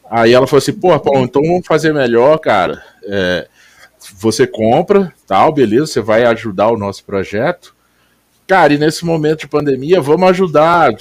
[0.08, 2.82] Aí ela falou assim, pô, Paulo, então vamos fazer melhor, cara.
[3.02, 3.48] É,
[4.14, 7.74] você compra, tal, beleza, você vai ajudar o nosso projeto.
[8.46, 10.94] Cara, e nesse momento de pandemia, vamos ajudar.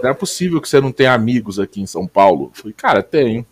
[0.00, 2.52] Não é possível que você não tenha amigos aqui em São Paulo.
[2.54, 3.44] Eu falei, cara, tenho.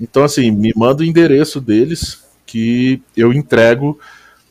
[0.00, 3.98] Então, assim, me manda o endereço deles que eu entrego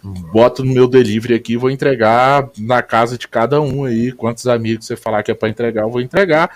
[0.03, 4.11] boto no meu delivery aqui, vou entregar na casa de cada um aí.
[4.11, 6.49] Quantos amigos você falar que é para entregar, eu vou entregar.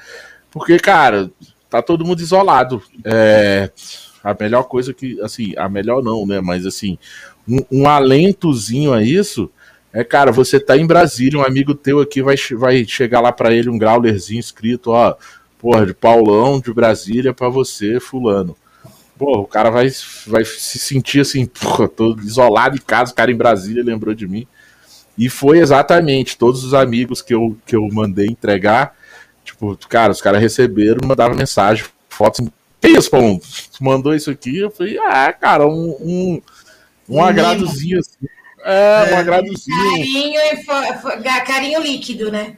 [0.49, 1.29] Porque, cara,
[1.69, 2.81] tá todo mundo isolado.
[3.03, 3.71] É,
[4.23, 6.39] a melhor coisa que, assim, a melhor não, né?
[6.41, 6.97] Mas assim,
[7.47, 9.49] um, um alentozinho a isso
[9.93, 13.53] é, cara, você tá em Brasília, um amigo teu aqui vai, vai chegar lá para
[13.53, 15.15] ele um graulerzinho escrito, ó,
[15.59, 18.55] porra, de Paulão de Brasília para você, fulano
[19.21, 19.87] pô, o cara vai,
[20.25, 24.27] vai se sentir assim, pô, tô isolado em casa, o cara em Brasília lembrou de
[24.27, 24.47] mim.
[25.15, 28.95] E foi exatamente todos os amigos que eu, que eu mandei entregar.
[29.45, 32.47] Tipo, cara, os caras receberam, mandavam mensagem, fotos.
[32.81, 33.19] Que isso, pô?
[33.19, 34.57] Tu mandou isso aqui?
[34.57, 36.41] Eu falei, ah, cara, um, um,
[37.07, 38.27] um agradozinho assim.
[38.63, 39.17] É, um é.
[39.17, 39.91] agradozinho.
[39.91, 42.57] Carinho, carinho líquido, né?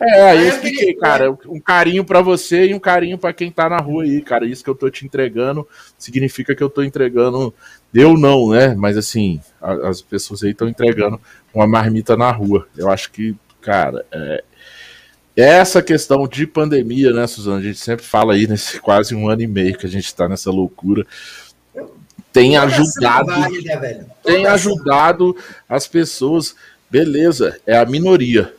[0.00, 3.68] É, aí eu expliquei, cara, um carinho para você e um carinho para quem tá
[3.68, 4.44] na rua aí, cara.
[4.44, 5.66] Isso que eu tô te entregando
[5.96, 7.54] significa que eu tô entregando,
[7.92, 8.74] eu não, né?
[8.74, 11.20] Mas assim, as pessoas aí estão entregando
[11.52, 12.66] uma marmita na rua.
[12.76, 14.44] Eu acho que, cara, é,
[15.36, 17.58] essa questão de pandemia, né, Suzana?
[17.58, 20.28] A gente sempre fala aí nesse quase um ano e meio que a gente tá
[20.28, 21.06] nessa loucura.
[22.32, 23.32] Tem ajudado,
[24.24, 25.36] tem ajudado
[25.68, 26.56] as pessoas.
[26.90, 28.52] Beleza, é a minoria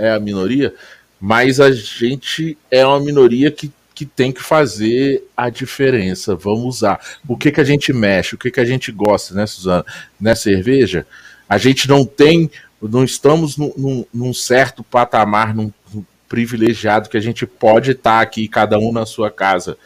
[0.00, 0.74] é a minoria,
[1.20, 6.34] mas a gente é uma minoria que, que tem que fazer a diferença.
[6.34, 6.98] Vamos usar.
[7.28, 9.84] O que, que a gente mexe, o que, que a gente gosta, né, Suzana?
[10.18, 11.06] Né, cerveja?
[11.46, 17.16] A gente não tem, não estamos num, num, num certo patamar, num, num, privilegiado que
[17.16, 19.76] a gente pode estar aqui, cada um na sua casa,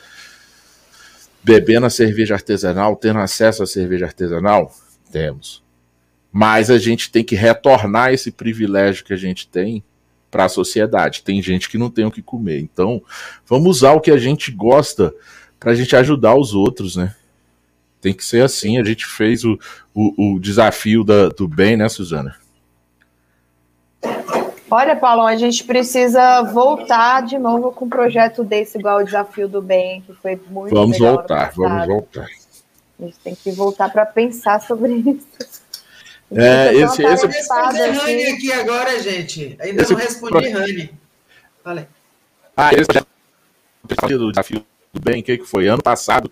[1.42, 4.72] bebendo a cerveja artesanal, tendo acesso à cerveja artesanal?
[5.10, 5.62] Temos.
[6.30, 9.82] Mas a gente tem que retornar esse privilégio que a gente tem
[10.34, 11.22] para a sociedade.
[11.22, 12.58] Tem gente que não tem o que comer.
[12.58, 13.00] Então,
[13.46, 15.14] vamos usar o que a gente gosta
[15.60, 17.14] para a gente ajudar os outros, né?
[18.00, 18.76] Tem que ser assim.
[18.76, 19.56] A gente fez o,
[19.94, 22.34] o, o desafio da, do bem, né, Suzana?
[24.68, 29.46] Olha, Paulo, a gente precisa voltar de novo com um projeto desse, igual o Desafio
[29.46, 32.26] do Bem, que foi muito Vamos voltar, vamos voltar.
[32.98, 35.62] A gente tem que voltar para pensar sobre isso.
[36.36, 37.26] É, esse, esse...
[37.26, 39.56] Eu Rani aqui agora, gente.
[39.60, 39.92] Ainda esse...
[39.92, 40.90] não respondi Rani.
[41.62, 41.86] Falei.
[42.56, 42.86] Ah, esse
[44.18, 45.66] do desafio do bem, o que, que foi?
[45.66, 46.30] Ano passado,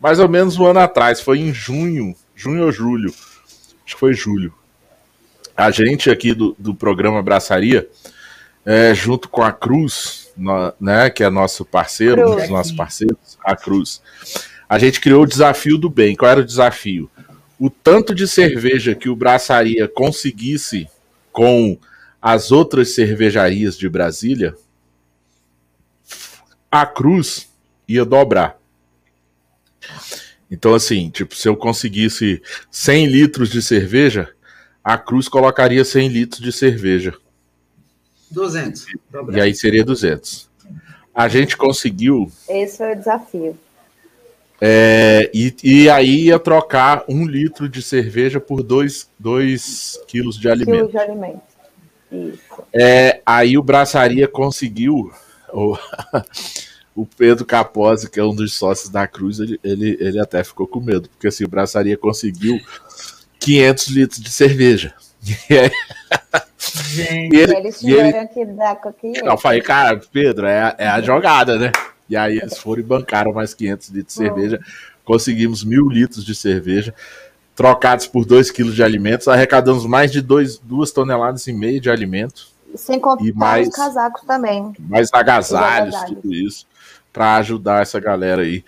[0.00, 4.14] mais ou menos um ano atrás, foi em junho, junho ou julho, acho que foi
[4.14, 4.54] julho.
[5.56, 7.88] A gente aqui do, do programa Braçaria,
[8.64, 12.32] é, junto com a Cruz, no, né, que é nosso parceiro, Cruz.
[12.32, 14.00] um dos nossos parceiros, a Cruz,
[14.68, 16.14] a gente criou o desafio do bem.
[16.14, 17.10] Qual era o desafio?
[17.58, 20.88] O tanto de cerveja que o Braçaria conseguisse
[21.32, 21.78] com
[22.20, 24.54] as outras cervejarias de Brasília,
[26.70, 27.48] a Cruz
[27.86, 28.58] ia dobrar.
[30.50, 34.32] Então, assim, tipo, se eu conseguisse 100 litros de cerveja,
[34.82, 37.14] a Cruz colocaria 100 litros de cerveja.
[38.30, 38.86] 200.
[39.32, 40.48] E aí seria 200.
[41.14, 42.30] a gente conseguiu.
[42.48, 43.58] Esse foi o desafio.
[44.60, 50.48] É, e, e aí ia trocar um litro de cerveja por dois, dois quilos de
[50.50, 50.88] alimento.
[50.88, 51.42] Quilos de alimento.
[52.10, 52.62] Isso.
[52.72, 55.12] É, aí o Braçaria conseguiu.
[55.52, 55.76] O,
[56.94, 60.66] o Pedro Capozzi, que é um dos sócios da Cruz, ele, ele, ele até ficou
[60.66, 62.58] com medo, porque assim, o Braçaria conseguiu
[63.38, 64.92] 500 litros de cerveja.
[66.58, 69.20] Gente, e ele, eles tiveram ele, que dar coquinha.
[69.24, 71.72] Eu falei, cara, Pedro, é, é a jogada, né?
[72.08, 74.60] E aí eles foram e bancaram mais 500 litros de cerveja.
[75.04, 76.94] Conseguimos mil litros de cerveja,
[77.54, 79.28] trocados por 2 quilos de alimentos.
[79.28, 80.60] Arrecadamos mais de 2
[80.94, 82.48] toneladas e meia de alimento.
[82.74, 84.72] Sem contar e mais, os casacos também.
[84.78, 86.66] Mais agasalhos, tudo isso,
[87.12, 88.62] para ajudar essa galera aí.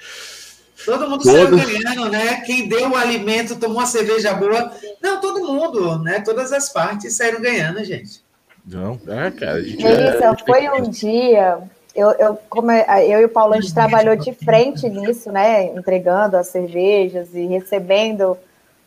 [0.84, 1.34] Todo mundo todo...
[1.34, 2.40] saiu ganhando, né?
[2.40, 4.72] Quem deu o alimento, tomou uma cerveja boa.
[5.02, 6.20] Não, todo mundo, né?
[6.20, 8.22] Todas as partes saíram ganhando, gente.
[8.64, 9.58] Não, é, cara.
[9.58, 11.58] A gente é, foi um dia.
[11.94, 15.66] Eu, eu, como eu e o Paulo, a gente trabalhou de frente nisso, né?
[15.66, 18.36] Entregando as cervejas e recebendo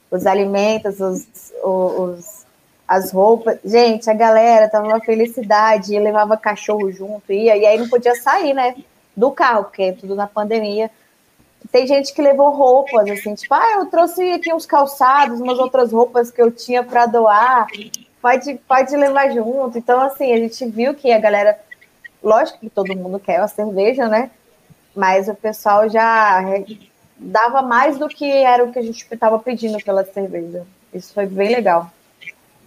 [0.09, 1.27] os alimentos, os,
[1.63, 2.45] os,
[2.87, 3.59] as roupas.
[3.65, 8.53] Gente, a galera tava uma felicidade, levava cachorro junto, ia, e aí não podia sair,
[8.53, 8.75] né?
[9.15, 10.89] Do carro, porque é tudo na pandemia.
[11.71, 15.91] Tem gente que levou roupas, assim, tipo, ah, eu trouxe aqui uns calçados, umas outras
[15.91, 17.67] roupas que eu tinha para doar,
[18.21, 19.77] pode, pode levar junto.
[19.77, 21.57] Então, assim, a gente viu que a galera,
[22.23, 24.31] lógico que todo mundo quer a cerveja, né?
[24.95, 26.41] Mas o pessoal já
[27.17, 30.65] dava mais do que era o que a gente estava pedindo pela cerveja.
[30.93, 31.91] Isso foi bem legal.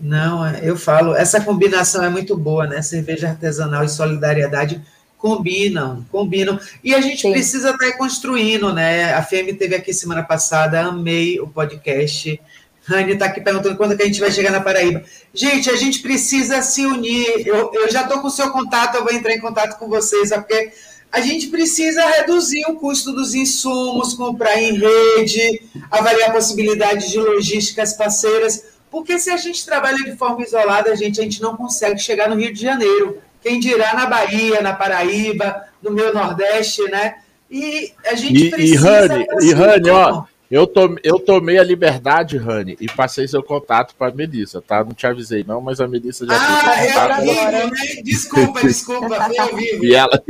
[0.01, 2.83] Não, eu falo, essa combinação é muito boa, né?
[2.83, 4.83] Cerveja artesanal e solidariedade
[5.17, 6.61] combinam, combinam.
[6.85, 7.33] E a gente Sim.
[7.33, 9.15] precisa estar construindo, né?
[9.15, 12.41] A FEM teve aqui semana passada, amei o podcast.
[12.87, 15.03] Rani está aqui perguntando quando que a gente vai chegar na Paraíba.
[15.35, 17.47] Gente, a gente precisa se unir.
[17.47, 20.31] Eu, eu já estou com o seu contato, eu vou entrar em contato com vocês,
[20.31, 20.71] porque
[21.11, 27.19] a gente precisa reduzir o custo dos insumos, comprar em rede, avaliar a possibilidade de
[27.19, 31.57] logísticas parceiras, porque se a gente trabalha de forma isolada, a gente, a gente não
[31.57, 36.83] consegue chegar no Rio de Janeiro quem dirá na Bahia, na Paraíba, no meu Nordeste,
[36.91, 37.17] né?
[37.49, 39.25] E a gente e, precisa.
[39.41, 44.13] E Rani, ó, eu, tom, eu tomei a liberdade, Rani, e passei seu contato para
[44.13, 44.85] a Melissa, tá?
[44.85, 48.03] Não te avisei, não, mas a Melissa já ah, é horrível, né?
[48.05, 49.85] Desculpa, desculpa, foi ao vivo.
[49.85, 50.23] E ela,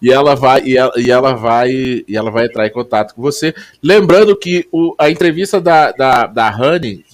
[0.00, 3.22] e ela vai, e ela, e ela vai, e ela vai entrar em contato com
[3.22, 3.54] você.
[3.82, 7.04] Lembrando que o, a entrevista da, da, da Rani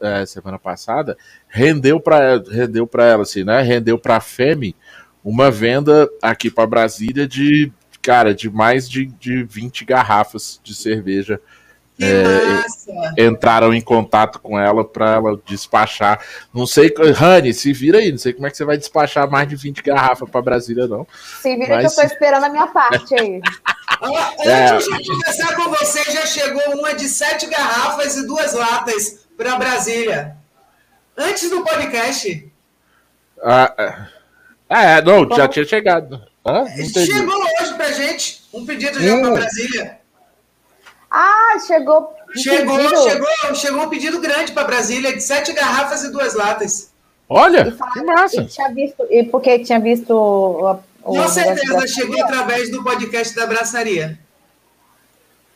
[0.00, 1.16] é, semana passada
[1.48, 3.60] rendeu para rendeu para ela, assim, né?
[3.62, 4.76] Rendeu para a Femi
[5.24, 11.40] uma venda aqui para Brasília de, cara, de mais de, de 20 garrafas de cerveja.
[12.00, 16.20] É, entraram em contato com ela para ela despachar.
[16.52, 18.10] Não sei, Rani, se vira aí.
[18.10, 21.06] Não sei como é que você vai despachar mais de 20 garrafas para Brasília, não.
[21.40, 21.94] Se vira Mas...
[21.94, 23.40] que eu tô esperando a minha parte aí.
[24.40, 24.70] é.
[24.70, 29.56] Antes de conversar com você, já chegou uma de sete garrafas e duas latas para
[29.56, 30.36] Brasília.
[31.16, 32.52] Antes do podcast.
[33.42, 33.94] Ah, é.
[34.68, 36.20] Ah, é, não, já tinha chegado.
[36.44, 36.66] Hã?
[36.66, 39.22] Chegou hoje pra gente um pedido já hum.
[39.22, 40.03] para Brasília.
[41.16, 42.12] Ah, chegou.
[42.34, 43.02] Chegou, pedido.
[43.02, 46.92] chegou, chegou um pedido grande para Brasília de sete garrafas e duas latas.
[47.28, 48.42] Olha, que massa.
[48.42, 50.10] E tinha visto, e porque tinha visto.
[50.10, 54.18] O, o Com certeza, chegou através do podcast da Braçaria.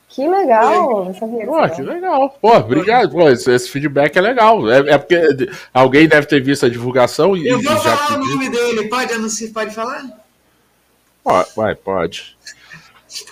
[0.08, 2.38] Que legal, não sabia Pô, que legal.
[2.40, 3.10] Pô, obrigado.
[3.10, 4.70] Pô, esse, esse feedback é legal.
[4.70, 7.48] É, é, porque alguém deve ter visto a divulgação e.
[7.48, 8.88] Eu vou e falar o nome dele.
[8.88, 9.50] Pode anunciar?
[9.52, 10.04] Pode falar?
[11.24, 12.36] Pode, vai, pode.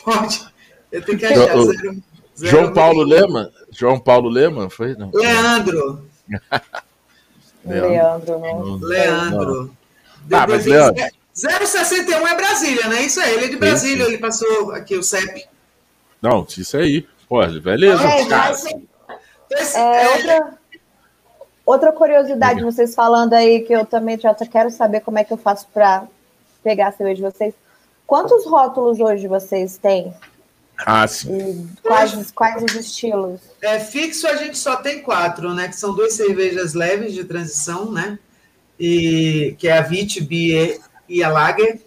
[0.05, 0.45] Pode.
[0.91, 1.57] Eu tenho que achar.
[1.57, 2.03] Jo, zero,
[2.37, 3.53] zero João Paulo Lema?
[3.71, 4.71] João Paulo Lema?
[4.71, 4.95] Foi?
[4.95, 5.11] Não.
[5.13, 6.05] Leandro.
[7.65, 8.75] Leandro, não.
[8.77, 9.77] Leandro.
[10.29, 11.05] Tá, mas Leandro.
[11.35, 13.03] 061 é Brasília, né?
[13.03, 15.47] Isso é, ele é de Brasília, ele passou aqui o CEP.
[16.23, 17.07] Não, isso aí.
[17.29, 18.03] Pô, beleza.
[18.03, 18.23] É,
[19.53, 20.59] é, é, outra,
[21.67, 25.37] outra curiosidade, vocês falando aí, que eu também já quero saber como é que eu
[25.37, 26.07] faço para
[26.63, 27.55] pegar a cerveja de vocês.
[28.07, 30.15] Quantos rótulos hoje vocês têm?
[30.85, 31.69] Ah, sim.
[31.83, 33.41] quais, quais os estilos?
[33.63, 35.69] É, fixo a gente só tem quatro, né?
[35.69, 38.19] Que são duas cervejas leves de transição, né?
[38.79, 41.81] E, que é a Vit, Bier e a Lager.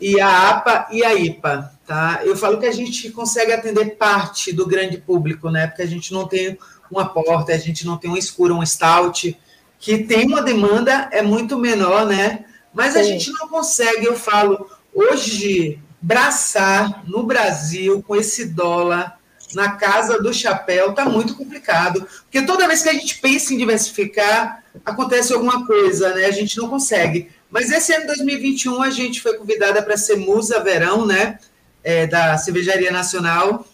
[0.00, 1.72] E a APA e a IPA.
[1.86, 2.20] Tá?
[2.24, 5.66] Eu falo que a gente consegue atender parte do grande público, né?
[5.66, 6.58] Porque a gente não tem
[6.90, 9.36] uma porta, a gente não tem um escuro, um stout,
[9.78, 12.44] que tem uma demanda, é muito menor, né?
[12.72, 13.00] Mas Sim.
[13.00, 19.18] a gente não consegue, eu falo, hoje, braçar no Brasil com esse dólar
[19.54, 22.06] na casa do chapéu tá muito complicado.
[22.22, 26.26] Porque toda vez que a gente pensa em diversificar, acontece alguma coisa, né?
[26.26, 27.30] A gente não consegue.
[27.50, 31.38] Mas esse ano 2021 a gente foi convidada para ser musa verão, né?
[31.82, 33.66] É, da Cervejaria Nacional.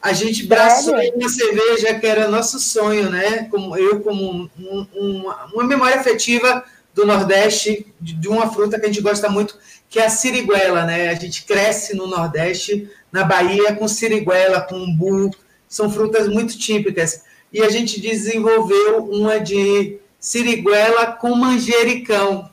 [0.00, 3.46] A gente braçou uma cerveja que era nosso sonho, né?
[3.50, 6.64] Como eu, como um, um, uma memória afetiva
[6.94, 9.56] do Nordeste, de, de, uma fruta que a gente gosta muito,
[9.92, 11.10] que é a siriguela, né?
[11.10, 15.30] A gente cresce no Nordeste, na Bahia, com siriguela, com umbu,
[15.68, 17.24] são frutas muito típicas.
[17.52, 22.50] E a gente desenvolveu uma de siriguela com manjericão.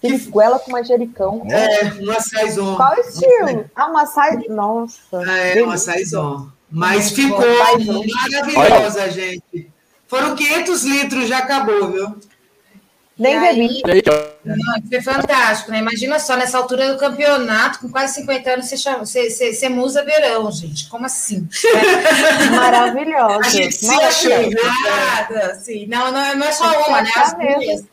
[0.00, 1.42] Siriguela com manjericão.
[1.50, 2.76] É, uma saison.
[2.76, 3.68] Qual estilo?
[3.74, 4.44] Ah, uma saison.
[4.48, 5.16] Nossa.
[5.28, 6.48] É, uma saison.
[6.70, 7.44] Mas ficou
[8.30, 9.68] maravilhosa, gente.
[10.06, 12.16] Foram 500 litros, já acabou, viu?
[13.18, 13.82] Nem bebi.
[14.44, 15.78] Não, foi fantástico, né?
[15.78, 19.68] Imagina só, nessa altura do campeonato, com quase 50 anos, você, chama, você, você, você
[19.70, 20.86] musa verão, gente.
[20.88, 21.48] Como assim?
[22.54, 23.40] Maravilhosa.
[23.46, 24.32] A gente se achou
[25.50, 25.86] assim.
[25.86, 27.10] Não, não, não é só uma, né?
[27.16, 27.84] As duas.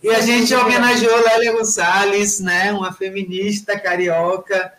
[0.00, 2.72] E a gente homenageou Lélia Gonçalves, né?
[2.72, 4.72] Uma feminista carioca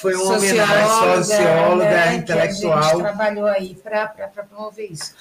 [0.00, 2.78] foi uma homenagem socióloga, né, intelectual.
[2.78, 4.06] a gente trabalhou aí para
[4.46, 5.14] promover isso.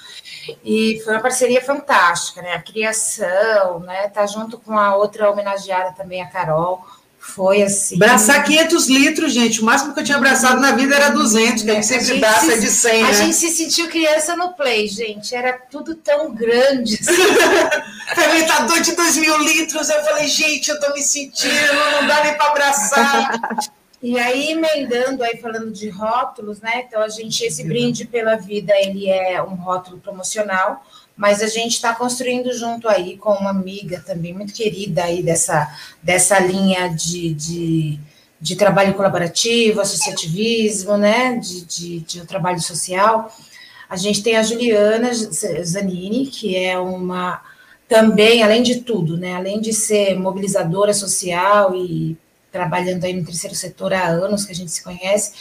[0.63, 2.53] E foi uma parceria fantástica, né?
[2.53, 4.07] A criação, né?
[4.09, 6.85] Tá junto com a outra homenageada também, a Carol.
[7.19, 7.95] Foi assim.
[7.95, 9.59] Abraçar 500 litros, gente.
[9.61, 12.39] O máximo que eu tinha abraçado na vida era 200, que a gente sempre a
[12.39, 13.03] gente se, de 100.
[13.03, 13.13] A né?
[13.13, 15.35] gente se sentiu criança no play, gente.
[15.35, 16.95] Era tudo tão grande.
[16.95, 17.23] Assim.
[18.15, 19.89] Fermentador de 2 mil litros.
[19.89, 23.39] Eu falei, gente, eu tô me sentindo, não dá nem para abraçar.
[24.01, 26.83] E aí, emendando aí, falando de rótulos, né?
[26.87, 30.85] Então, a gente, esse brinde pela vida, ele é um rótulo promocional,
[31.15, 35.67] mas a gente está construindo junto aí com uma amiga também muito querida aí dessa,
[36.01, 37.99] dessa linha de, de,
[38.39, 41.35] de trabalho colaborativo, associativismo, né?
[41.37, 43.35] De, de, de um trabalho social.
[43.89, 47.41] A gente tem a Juliana Zanini, que é uma
[47.87, 49.33] também, além de tudo, né?
[49.33, 52.15] Além de ser mobilizadora social e
[52.57, 55.31] trabalhando aí no terceiro setor há anos, que a gente se conhece,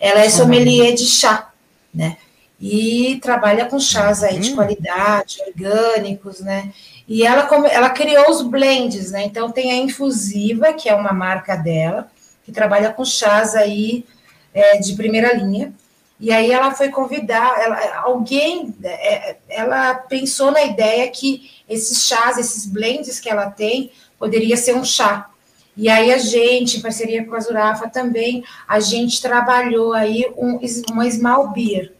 [0.00, 1.52] ela é sommelier de chá,
[1.94, 2.16] né?
[2.60, 4.56] E trabalha com chás aí de hum.
[4.56, 6.72] qualidade, orgânicos, né?
[7.06, 9.24] E ela, ela criou os blends, né?
[9.24, 12.10] Então tem a Infusiva, que é uma marca dela,
[12.44, 14.04] que trabalha com chás aí
[14.52, 15.72] é, de primeira linha.
[16.18, 22.38] E aí ela foi convidar, ela, alguém, é, ela pensou na ideia que esses chás,
[22.38, 25.30] esses blends que ela tem, poderia ser um chá.
[25.76, 30.58] E aí a gente, em parceria com a Zurafa também, a gente trabalhou aí um,
[30.90, 31.92] uma small beer.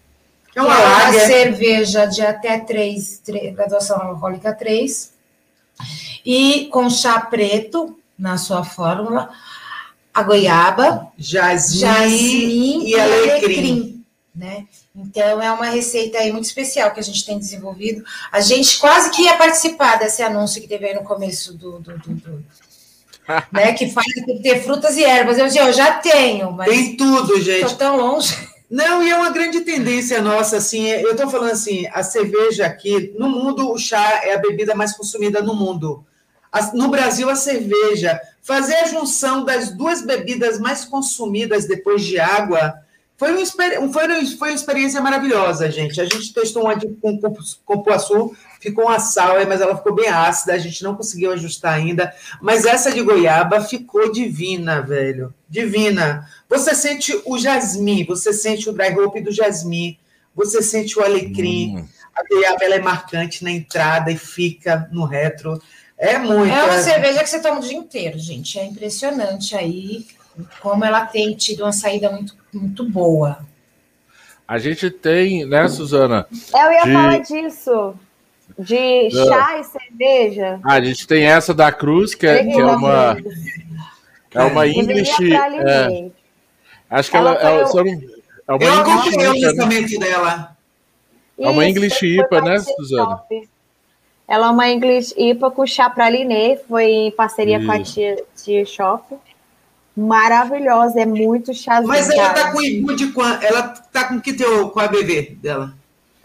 [0.54, 5.12] É uma, é uma cerveja de até 3, 3, graduação alcoólica 3,
[6.24, 9.28] e com chá preto na sua fórmula,
[10.14, 13.44] a goiaba, jasmim, jasmim e, alecrim.
[13.44, 14.04] alecrim.
[14.34, 14.66] Né?
[14.94, 18.02] Então, é uma receita aí muito especial que a gente tem desenvolvido.
[18.32, 21.98] A gente quase que ia participar desse anúncio que teve aí no começo do, do,
[21.98, 22.44] do, do
[23.52, 23.72] né?
[23.72, 24.06] Que faz
[24.42, 25.38] ter frutas e ervas.
[25.38, 26.68] Eu, eu já tenho, mas.
[26.68, 27.64] Tem tudo, gente.
[27.64, 28.36] Estou tão longe.
[28.68, 33.14] Não, e é uma grande tendência nossa, assim, eu estou falando assim, a cerveja aqui,
[33.16, 36.04] no mundo o chá é a bebida mais consumida no mundo.
[36.74, 42.74] No Brasil, a cerveja, fazer a junção das duas bebidas mais consumidas depois de água,
[43.16, 46.00] foi, um, foi, foi uma experiência maravilhosa, gente.
[46.00, 48.34] A gente testou uma de, com, com cupuaçu,
[48.66, 52.12] ficou uma sal, mas ela ficou bem ácida, a gente não conseguiu ajustar ainda.
[52.40, 55.32] Mas essa de goiaba ficou divina, velho.
[55.48, 56.28] Divina.
[56.48, 59.96] Você sente o jasmim, você sente o dry hope do jasmim,
[60.34, 61.78] você sente o alecrim.
[61.78, 61.88] Hum.
[62.14, 65.60] A goiaba ela é marcante na entrada e fica no retro.
[65.96, 66.52] É muito.
[66.52, 68.58] É uma cerveja que você toma o dia inteiro, gente.
[68.58, 70.06] É impressionante aí
[70.60, 73.38] como ela tem tido uma saída muito, muito boa.
[74.48, 76.26] A gente tem, né, Suzana?
[76.54, 76.92] Eu ia de...
[76.92, 77.94] falar disso.
[78.58, 80.60] De chá e cerveja.
[80.64, 83.16] Ah, a gente tem essa da Cruz, que é, que é uma.
[84.34, 85.32] É uma English.
[85.32, 86.10] É,
[86.90, 87.70] acho que ela, ela, ela
[88.48, 89.48] é uma Eu acompanhei o né?
[89.48, 90.56] lançamento dela.
[91.38, 93.22] É uma English IPA, né, Suzana?
[94.28, 97.66] Ela é uma English IPA com chá pralinê, foi em parceria Isso.
[97.66, 99.16] com a Tia, tia Shop
[99.96, 101.88] maravilhosa, é muito chazinho.
[101.88, 103.42] Mas ela tá com IBU de quanto?
[103.42, 105.72] Ela tá com que teu com a BV dela?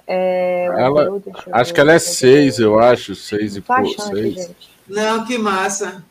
[0.07, 4.49] É, ela, eu, acho que ela é seis, eu acho, seis e pouco, seis.
[4.87, 6.03] Não, que massa.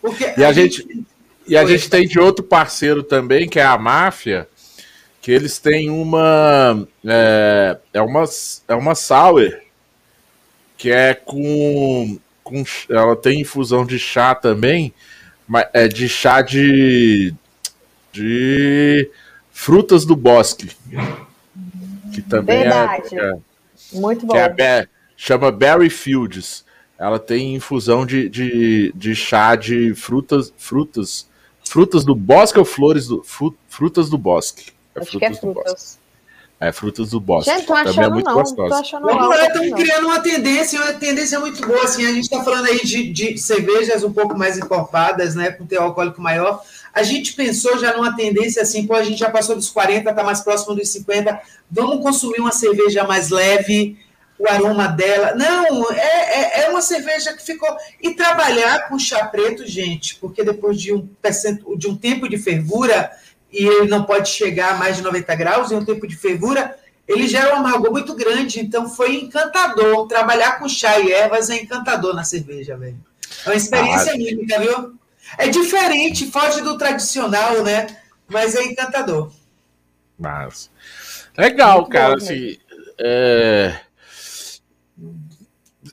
[0.00, 1.06] Porque e a, a gente, gente,
[1.46, 4.48] e a gente tem de outro parceiro também, que é a Máfia,
[5.20, 8.24] que eles têm uma é, é uma
[8.68, 9.50] é uma sour
[10.76, 14.94] que é com, com ela tem infusão de chá também
[15.72, 17.34] é de chá de,
[18.12, 19.10] de
[19.50, 20.70] frutas do bosque.
[22.22, 23.18] Que também é- Verdade.
[23.18, 23.36] é,
[23.92, 24.36] Muito bom.
[24.36, 26.64] É, chama Berry Fields.
[26.98, 31.28] ela tem infusão de, de, de chá de frutas, frutas,
[31.64, 33.22] frutas do bosque ou flores do
[33.68, 34.72] frutas do bosque.
[34.94, 35.98] É Acho frutas que é frutas.
[36.60, 37.52] É, frutas do bosque.
[37.52, 38.68] Gente, tô achando Também é muito não, gostosa.
[38.68, 41.84] Tô achando Vamos lá, estamos criando uma tendência, uma tendência muito boa.
[41.84, 45.64] Assim, a gente está falando aí de, de cervejas um pouco mais encorpadas, né, com
[45.64, 46.60] teor alcoólico maior.
[46.98, 50.24] A gente pensou já numa tendência assim, pô, a gente já passou dos 40, está
[50.24, 51.40] mais próximo dos 50.
[51.70, 53.96] Vamos consumir uma cerveja mais leve,
[54.36, 55.32] o aroma dela.
[55.36, 57.68] Não, é, é, é, uma cerveja que ficou.
[58.02, 61.08] E trabalhar com chá preto, gente, porque depois de um,
[61.76, 63.12] de um tempo de fervura,
[63.52, 66.76] e ele não pode chegar a mais de 90 graus, em um tempo de fervura,
[67.06, 68.58] ele gera um amargor muito grande.
[68.58, 70.08] Então foi encantador.
[70.08, 72.98] Trabalhar com chá e ervas é encantador na cerveja, velho.
[73.46, 74.98] É uma experiência ah, única, viu?
[75.36, 77.86] É diferente, foge do tradicional, né?
[78.28, 79.32] Mas é encantador.
[80.18, 80.70] Mas
[81.36, 82.10] legal, Muito cara.
[82.10, 82.58] Bom, assim,
[82.98, 83.80] é...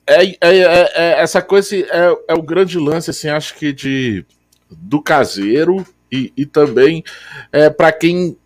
[0.08, 4.26] É, é, é, é, essa coisa é, é o grande lance, assim, acho que de
[4.70, 7.04] do caseiro e, e também
[7.52, 8.38] é, para quem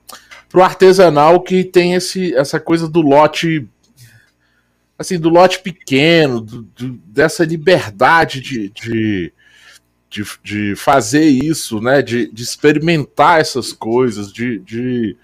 [0.47, 3.67] pro artesanal que tem esse, essa coisa do lote
[4.97, 9.34] assim do lote pequeno do, do, dessa liberdade de, de,
[10.10, 12.01] de, de fazer isso, né?
[12.01, 15.16] De, de experimentar essas coisas, de, de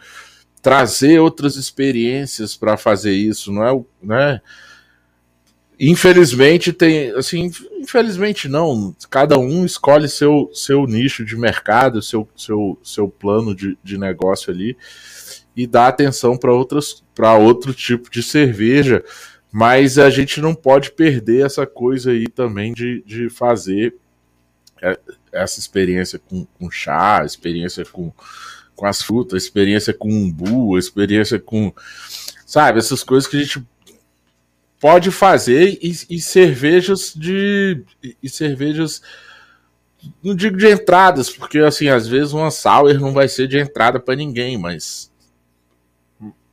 [0.61, 3.83] trazer outras experiências para fazer isso, não é?
[4.01, 4.41] Né?
[5.79, 8.95] Infelizmente tem, assim, infelizmente não.
[9.09, 14.53] Cada um escolhe seu, seu nicho de mercado, seu, seu, seu plano de, de negócio
[14.53, 14.77] ali
[15.55, 19.03] e dá atenção para outras para outro tipo de cerveja,
[19.51, 23.95] mas a gente não pode perder essa coisa aí também de, de fazer
[25.31, 28.11] essa experiência com, com chá, experiência com,
[28.75, 31.73] com as frutas, experiência com umbu, experiência com.
[32.45, 33.65] Sabe, essas coisas que a gente
[34.79, 37.83] pode fazer e, e cervejas de.
[38.21, 39.01] E cervejas.
[40.23, 43.99] Não digo de entradas, porque assim, às vezes uma sour não vai ser de entrada
[43.99, 45.11] para ninguém, mas.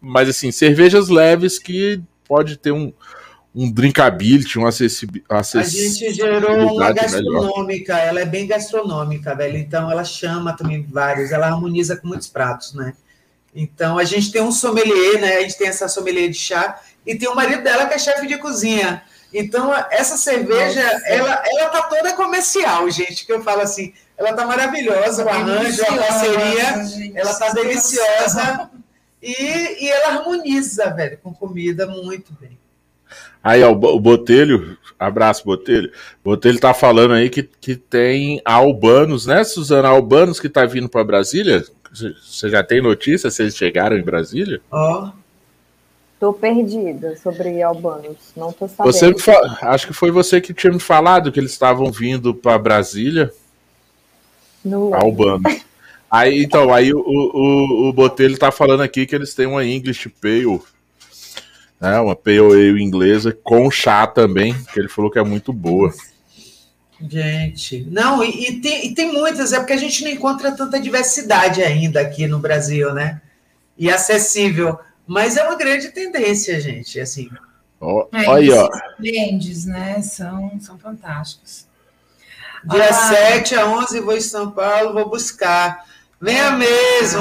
[0.01, 2.93] Mas assim, cervejas leves que pode ter um,
[3.55, 5.59] um drinkability, um acessibilidade.
[5.59, 8.09] A gente gerou uma gastronômica, melhor.
[8.09, 9.59] ela é bem gastronômica, velho.
[9.59, 12.95] Então ela chama também vários, ela harmoniza com muitos pratos, né?
[13.55, 15.37] Então a gente tem um sommelier, né?
[15.37, 18.27] A gente tem essa sommelier de chá e tem o marido dela que é chefe
[18.27, 19.03] de cozinha.
[19.35, 24.47] Então essa cerveja, ela, ela tá toda comercial, gente, que eu falo assim, ela tá
[24.47, 28.71] maravilhosa, o arranjo, a parceria, ela tá deliciosa
[29.23, 32.62] e, e ela harmoniza, velho, com comida muito bem.
[33.43, 35.91] Aí, ó, o Botelho, abraço, Botelho.
[36.25, 39.89] Botelho tá falando aí que, que tem albanos, né, Suzana?
[39.89, 41.65] Albanos que tá vindo para Brasília?
[41.93, 44.61] Você já tem notícia se eles chegaram em Brasília?
[44.71, 45.07] Ó.
[45.09, 45.23] Oh.
[46.23, 48.93] Tô perdida sobre albanos, não tô sabendo.
[48.93, 49.59] Você fa...
[49.63, 53.33] Acho que foi você que tinha me falado que eles estavam vindo para Brasília.
[54.65, 54.95] No...
[54.95, 55.43] Albano.
[56.09, 60.11] Aí, então, aí o, o, o Botelho tá falando aqui que eles têm uma English
[60.11, 60.61] Pale
[61.83, 65.93] né, uma ale inglesa com chá também, que ele falou que é muito boa.
[67.01, 70.79] Gente, não, e, e, tem, e tem muitas, é porque a gente não encontra tanta
[70.79, 73.21] diversidade ainda aqui no Brasil, né?
[73.77, 74.79] E acessível.
[75.05, 77.29] Mas é uma grande tendência, gente, assim.
[77.81, 78.69] Oh, é, olha aí, ó.
[79.01, 80.01] Blendes, né?
[80.03, 81.67] São, são fantásticos.
[82.65, 85.85] Dia ah, 7 a 11 vou em São Paulo, vou buscar.
[86.21, 87.21] Venha ah, mesmo!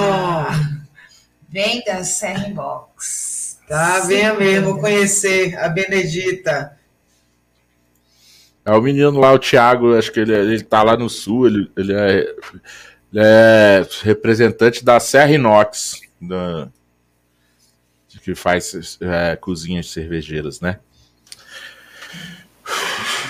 [1.50, 3.31] Vem da Serra Box.
[3.72, 6.78] Tá, venha mesmo conhecer a Benedita.
[8.66, 11.72] É o menino lá, o Thiago, acho que ele, ele tá lá no sul, ele,
[11.78, 12.36] ele, é,
[13.14, 16.68] ele é representante da Serra Inox, da,
[18.22, 20.78] que faz é, cozinhas cervejeiras, né?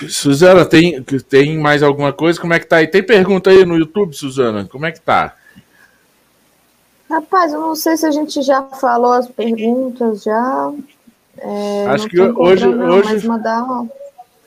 [0.08, 2.40] Suzana, tem, tem mais alguma coisa?
[2.40, 2.88] Como é que tá aí?
[2.88, 4.64] Tem pergunta aí no YouTube, Suzana?
[4.64, 5.36] Como é que tá?
[7.12, 10.72] Rapaz, eu não sei se a gente já falou as perguntas já.
[11.36, 13.84] É, Acho que hoje, não, hoje, mandar,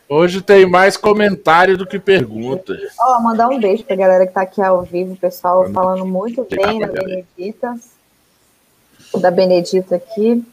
[0.09, 2.75] hoje tem mais comentário do que pergunta.
[2.99, 6.43] Ó, mandar um beijo pra galera que tá aqui ao vivo, o pessoal falando muito
[6.49, 7.75] bem da Benedita.
[9.19, 10.43] Da Benedita aqui.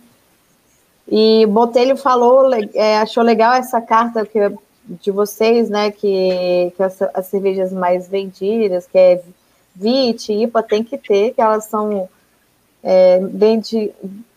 [1.08, 4.38] E Botelho falou, é, achou legal essa carta que,
[4.84, 5.90] de vocês, né?
[5.90, 9.22] Que, que as, as cervejas mais vendidas, que é
[9.74, 12.08] VIT, IPA tem que ter, que elas são
[12.82, 13.92] é, vende,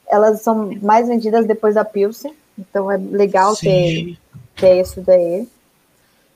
[0.08, 4.18] elas são mais vendidas depois da Pilsen, então é legal ter,
[4.56, 5.48] ter isso daí.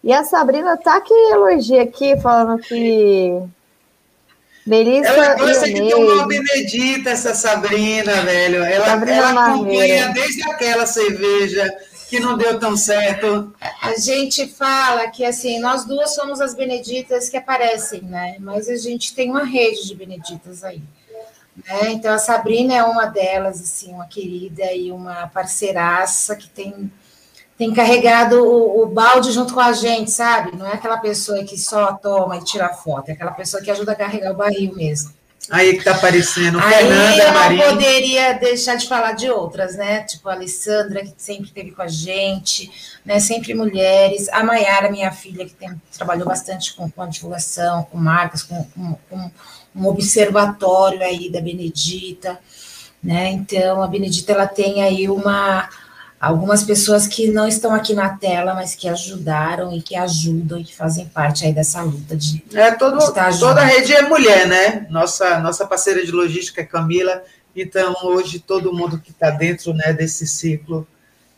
[0.03, 3.37] E a Sabrina tá que elogia aqui, falando que
[4.65, 8.63] Melissa ela gosta de tomar Benedita, essa Sabrina, velho.
[8.63, 11.69] Ela, Sabrina ela acompanha desde aquela cerveja
[12.09, 13.53] que não deu tão certo.
[13.81, 18.35] A gente fala que assim, nós duas somos as beneditas que aparecem, né?
[18.39, 20.81] Mas a gente tem uma rede de beneditas aí.
[21.55, 21.91] Né?
[21.91, 26.91] Então a Sabrina é uma delas, assim, uma querida e uma parceiraça que tem
[27.57, 30.55] tem carregado o, o, balde junto com a gente, sabe?
[30.55, 33.91] Não é aquela pessoa que só toma e tira foto, é aquela pessoa que ajuda
[33.91, 35.13] a carregar o barril mesmo.
[35.49, 40.01] Aí que tá aparecendo Aí Fernanda, eu não poderia deixar de falar de outras, né?
[40.01, 42.69] Tipo a Alessandra, que sempre esteve com a gente,
[43.05, 43.19] né?
[43.19, 44.29] Sempre mulheres.
[44.29, 48.63] A Maiara, minha filha, que tem, trabalhou bastante com, com a divulgação, com marcas, com,
[48.63, 49.31] com, com
[49.75, 52.39] um observatório aí da Benedita,
[53.03, 53.29] né?
[53.29, 55.69] Então, a Benedita, ela tem aí uma
[56.19, 60.63] algumas pessoas que não estão aqui na tela, mas que ajudaram e que ajudam e
[60.63, 62.43] que fazem parte aí dessa luta de.
[62.53, 62.99] É, todo,
[63.39, 64.87] toda a rede é mulher, né?
[64.89, 67.23] Nossa, nossa parceira de logística é Camila.
[67.55, 70.87] Então, hoje, todo mundo que está dentro né, desse ciclo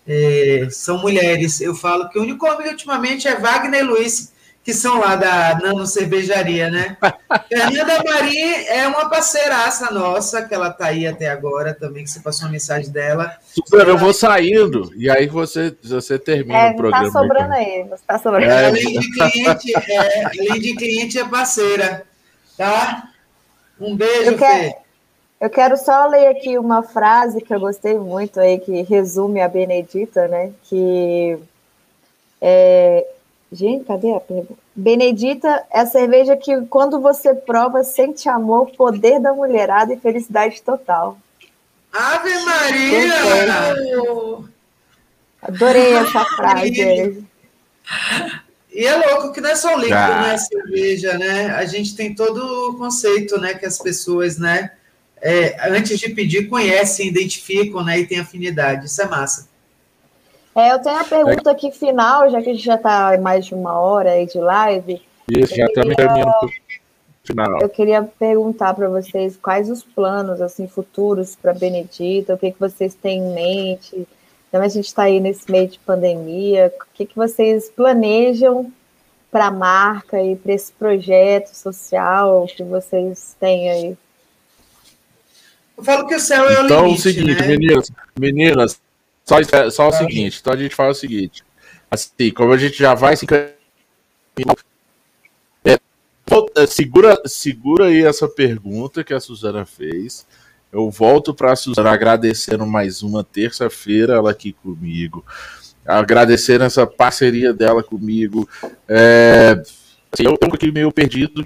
[0.08, 1.62] é, são mulheres.
[1.62, 4.32] Eu falo que o único homem ultimamente é Wagner e Luiz,
[4.64, 6.96] que são lá da Nano Cervejaria, né?
[7.50, 12.20] Fernanda Marim é uma parceiraça nossa, que ela está aí até agora também, que você
[12.20, 13.36] passou uma mensagem dela.
[13.44, 17.08] Super, eu vou saindo, e aí você, você termina é, o programa.
[17.08, 18.46] Está sobrando aí, está sobrando.
[18.46, 22.04] É, além, de cliente, é, além de cliente, é parceira,
[22.56, 23.10] tá?
[23.80, 24.76] Um beijo, eu quero,
[25.40, 29.48] Eu quero só ler aqui uma frase que eu gostei muito aí, que resume a
[29.48, 30.52] Benedita, né?
[30.66, 31.40] Que
[32.40, 33.08] é,
[33.52, 34.56] Gente, cadê a pergunta?
[34.74, 40.62] Benedita é a cerveja que, quando você prova, sente amor, poder da mulherada e felicidade
[40.62, 41.18] total.
[41.92, 43.14] Ave Maria!
[45.42, 47.26] Adorei essa frase.
[48.74, 50.22] E é louco que não é só o líquido, ah.
[50.22, 50.34] né?
[50.34, 51.48] A cerveja, né?
[51.48, 52.38] A gente tem todo
[52.70, 53.54] o conceito, né?
[53.54, 54.72] Que as pessoas, né?
[55.22, 58.00] É, antes de pedir, conhecem, identificam, né?
[58.00, 58.86] E tem afinidade.
[58.86, 59.51] Isso é massa.
[60.56, 63.54] É, eu tenho a pergunta aqui final, já que a gente já está mais de
[63.54, 65.02] uma hora aí de live.
[65.30, 66.50] Isso, já estamos terminando
[67.24, 67.62] final.
[67.62, 72.60] Eu queria perguntar para vocês quais os planos assim futuros para Benedita, o que, que
[72.60, 74.08] vocês têm em mente.
[74.50, 78.72] Então a gente está aí nesse meio de pandemia, o que, que vocês planejam
[79.32, 83.98] para a marca e para esse projeto social que vocês têm aí?
[85.78, 87.48] Eu falo que o céu é o então, limite, é o seguinte, né?
[87.48, 88.82] meninas, meninas,
[89.26, 91.44] só, só o seguinte, então a gente faz o seguinte.
[91.90, 93.26] Assim, como a gente já vai se
[95.66, 95.78] é,
[96.56, 100.26] é, segura, segura aí essa pergunta que a Suzana fez.
[100.72, 105.26] Eu volto para a Suzana agradecendo mais uma terça-feira ela aqui comigo,
[105.86, 108.48] agradecendo essa parceria dela comigo.
[108.88, 109.62] É,
[110.12, 111.46] assim, eu estou aqui meio perdido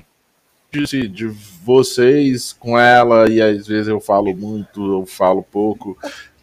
[0.72, 1.26] de, de
[1.64, 5.98] vocês com ela e às vezes eu falo muito, eu falo pouco.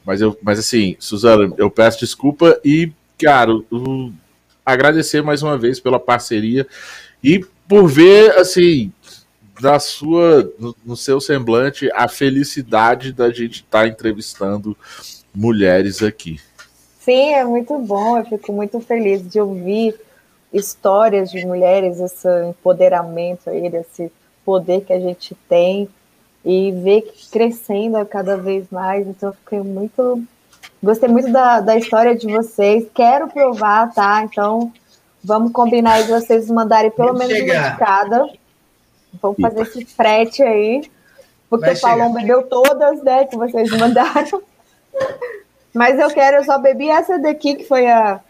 [0.05, 3.53] Mas, eu, mas assim, Suzana, eu peço desculpa e, cara,
[4.65, 6.67] agradecer mais uma vez pela parceria
[7.23, 8.93] e por ver, assim,
[9.61, 14.77] da sua, no, no seu semblante, a felicidade da gente estar tá entrevistando
[15.35, 16.41] mulheres aqui.
[17.01, 19.95] Sim, é muito bom, eu fico muito feliz de ouvir
[20.53, 24.13] histórias de mulheres, esse empoderamento aí, desse
[24.45, 25.89] poder que a gente tem
[26.45, 29.07] e ver crescendo cada vez mais.
[29.07, 30.23] Então, eu fiquei muito.
[30.83, 32.87] Gostei muito da, da história de vocês.
[32.95, 34.23] Quero provar, tá?
[34.25, 34.73] Então,
[35.23, 38.29] vamos combinar aí de vocês mandarem pelo menos uma de cada.
[39.21, 40.83] Vamos fazer esse frete aí.
[41.49, 43.27] Porque o Paulão bebeu todas, né?
[43.27, 44.43] Que vocês mandaram.
[45.73, 48.21] Mas eu quero, eu só bebi essa daqui, que foi a,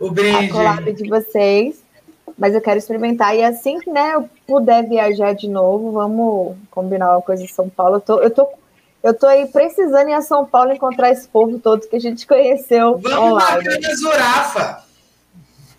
[0.00, 0.46] o brinde.
[0.46, 1.83] a collab de vocês
[2.36, 3.36] mas eu quero experimentar.
[3.36, 7.68] E assim que né, eu puder viajar de novo, vamos combinar uma coisa em São
[7.68, 7.96] Paulo.
[7.96, 8.48] Eu tô, eu tô,
[9.02, 12.26] eu tô aí precisando ir a São Paulo encontrar esse povo todo que a gente
[12.26, 13.64] conheceu vamos online.
[13.64, 14.84] Vamos na Zurafa.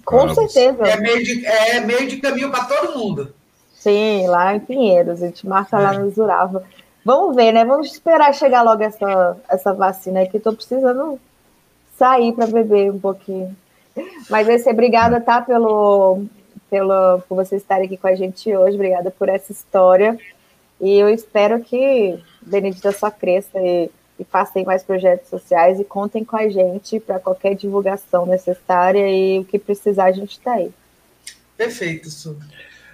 [0.06, 0.36] Com vamos.
[0.36, 0.84] certeza.
[0.88, 3.34] É meio, de, é meio de caminho para todo mundo.
[3.74, 5.22] Sim, lá em Pinheiros.
[5.22, 5.82] A gente marca é.
[5.82, 6.64] lá no Zurafa.
[7.04, 7.66] Vamos ver, né?
[7.66, 10.40] Vamos esperar chegar logo essa, essa vacina aqui.
[10.40, 11.20] Tô precisando
[11.98, 13.56] sair para beber um pouquinho.
[14.30, 16.26] Mas esse obrigada, tá, pelo,
[16.70, 20.18] pelo, por você estar aqui com a gente hoje, obrigada por essa história.
[20.80, 23.90] E eu espero que Benedita só cresça e,
[24.20, 29.40] e faça mais projetos sociais e contem com a gente para qualquer divulgação necessária e
[29.40, 30.72] o que precisar a gente está aí.
[31.58, 32.38] Perfeito, Su.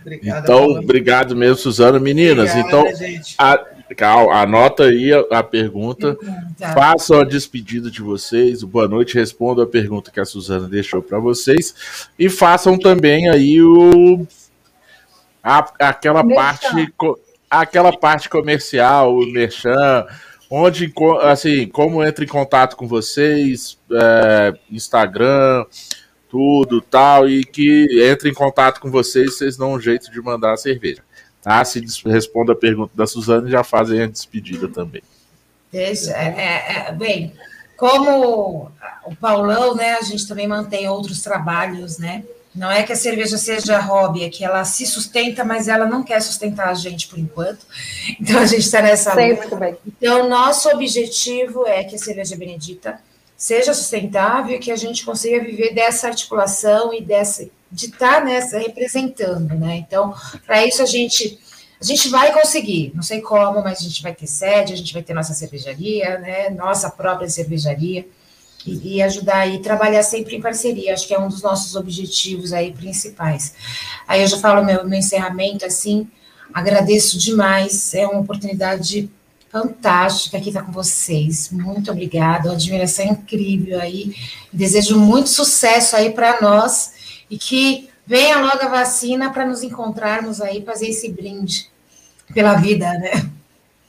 [0.01, 0.79] Obrigada, então, Paula.
[0.79, 1.99] obrigado mesmo, Suzana.
[1.99, 3.65] Meninas, Obrigada, então, a,
[3.99, 6.17] anota aí a, a pergunta,
[6.57, 6.73] tá.
[6.73, 11.19] façam a despedida de vocês, boa noite, respondam a pergunta que a Suzana deixou para
[11.19, 12.07] vocês.
[12.17, 14.25] E façam também aí o
[15.43, 16.93] a, aquela parte
[17.49, 20.05] aquela parte comercial, o merchan,
[20.49, 25.65] onde, assim, como entra em contato com vocês, é, Instagram,
[26.29, 30.53] tudo tal, e que entre em contato com vocês, vocês dão um jeito de mandar
[30.53, 31.03] a cerveja.
[31.41, 31.63] Tá?
[31.65, 35.01] Se responda a pergunta da Suzana e já fazem a despedida também.
[35.71, 37.33] Deixa, é, é, é, bem,
[37.77, 38.69] como
[39.05, 42.23] o Paulão, né, a gente também mantém outros trabalhos, né?
[42.53, 46.03] Não é que a cerveja seja hobby, é que ela se sustenta, mas ela não
[46.03, 47.65] quer sustentar a gente por enquanto.
[48.19, 49.55] Então a gente está nessa luta.
[49.55, 49.77] Bem.
[49.87, 52.99] Então, nosso objetivo é que a cerveja benedita
[53.37, 58.25] seja sustentável e que a gente consiga viver dessa articulação e dessa de estar tá
[58.25, 59.77] nessa representando, né?
[59.77, 60.13] Então,
[60.45, 61.39] para isso a gente
[61.79, 64.93] a gente vai conseguir, não sei como, mas a gente vai ter sede, a gente
[64.93, 66.51] vai ter nossa cervejaria, né?
[66.51, 68.07] Nossa própria cervejaria
[68.63, 70.93] e, e ajudar aí trabalhar sempre em parceria.
[70.93, 73.55] Acho que é um dos nossos objetivos aí principais.
[74.07, 76.07] Aí eu já falo meu, meu encerramento assim.
[76.53, 79.09] Agradeço demais, é uma oportunidade
[79.49, 81.49] fantástica aqui estar com vocês.
[81.51, 84.13] Muito obrigada, uma admiração incrível aí.
[84.53, 86.91] Desejo muito sucesso aí para nós
[87.31, 91.71] e que venha logo a vacina para nos encontrarmos aí, fazer esse brinde
[92.33, 93.29] pela vida, né?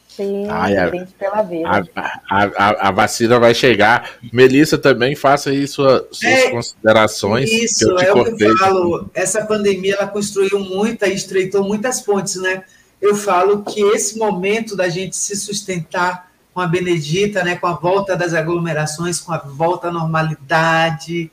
[0.06, 1.68] Sim, Ai, a, pela vida.
[1.68, 4.10] A, a, a, vacina vai chegar.
[4.32, 7.50] Melissa, também faça aí sua, suas é, considerações.
[7.50, 9.10] Isso, é o que eu falo.
[9.14, 12.62] Essa pandemia ela construiu muita, estreitou muitas pontes, né?
[13.00, 17.72] Eu falo que esse momento da gente se sustentar com a Benedita, né, com a
[17.72, 21.30] volta das aglomerações, com a volta à normalidade,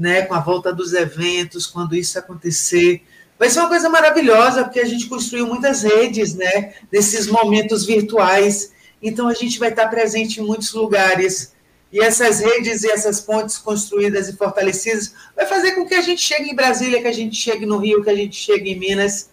[0.00, 3.04] né, com a volta dos eventos, quando isso acontecer,
[3.40, 6.74] Vai ser uma coisa maravilhosa, porque a gente construiu muitas redes, né?
[6.92, 8.70] Nesses momentos virtuais.
[9.02, 11.54] Então, a gente vai estar presente em muitos lugares.
[11.90, 16.20] E essas redes e essas pontes construídas e fortalecidas vai fazer com que a gente
[16.20, 19.30] chegue em Brasília, que a gente chegue no Rio, que a gente chegue em Minas.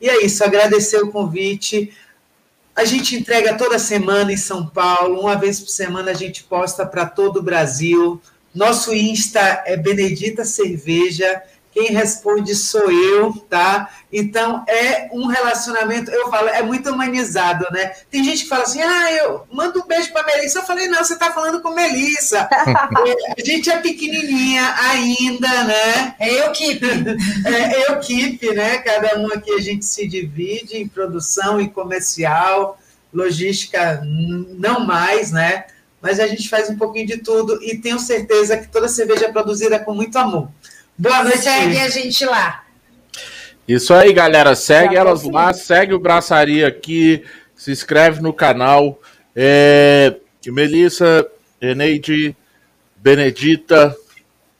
[0.00, 1.92] E é isso, agradecer o convite.
[2.74, 6.86] A gente entrega toda semana em São Paulo, uma vez por semana a gente posta
[6.86, 8.18] para todo o Brasil.
[8.54, 11.42] Nosso Insta é Benedita Cerveja.
[11.72, 13.88] Quem responde sou eu, tá?
[14.12, 17.92] Então é um relacionamento, eu falo, é muito humanizado, né?
[18.10, 20.58] Tem gente que fala assim: ah, eu mando um beijo para Melissa.
[20.58, 22.48] Eu falei: não, você está falando com Melissa.
[22.50, 26.16] a gente é pequenininha ainda, né?
[26.18, 26.86] É equipe.
[27.46, 28.78] é equipe, né?
[28.78, 32.80] Cada um aqui a gente se divide em produção e comercial,
[33.14, 35.66] logística não mais, né?
[36.00, 39.32] Mas a gente faz um pouquinho de tudo e tenho certeza que toda cerveja é
[39.32, 40.48] produzida com muito amor.
[40.96, 41.38] Boa noite.
[41.38, 42.64] Segue a gente lá.
[43.68, 44.54] Isso aí, galera.
[44.54, 47.24] Segue Já elas lá, segue o Braçaria aqui,
[47.54, 49.00] se inscreve no canal.
[49.34, 50.16] É,
[50.46, 51.26] Melissa,
[51.60, 52.34] Eneide,
[52.96, 53.96] Benedita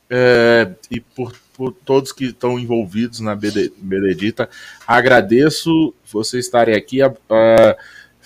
[0.08, 4.48] é, e por, por, todos que estão envolvidos na Benedita.
[4.86, 7.02] Agradeço vocês estarem aqui.
[7.02, 7.10] Uh,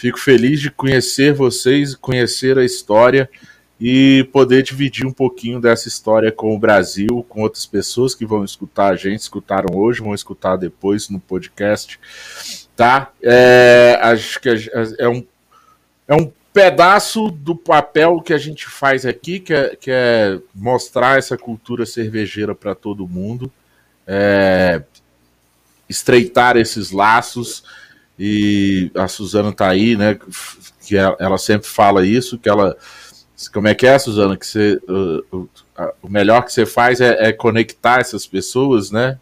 [0.04, 3.26] fico feliz de conhecer vocês, conhecer a história
[3.80, 8.44] e poder dividir um pouquinho dessa história com o Brasil, com outras pessoas que vão
[8.44, 11.98] escutar a gente, escutaram hoje, vão escutar depois no podcast,
[12.76, 13.12] tá?
[13.22, 14.50] É, acho que
[14.98, 15.26] é um,
[16.06, 21.16] é um pedaço do papel que a gente faz aqui, que é, que é mostrar
[21.16, 23.50] essa cultura cervejeira para todo mundo,
[24.06, 24.82] é,
[25.88, 27.64] estreitar esses laços,
[28.18, 30.18] e a Suzana tá aí, né,
[30.80, 32.76] que ela sempre fala isso, que ela
[33.52, 34.36] como é que é, Suzana?
[34.36, 35.48] Que você, o, o,
[36.02, 39.18] o melhor que você faz é, é, conectar essas pessoas, né?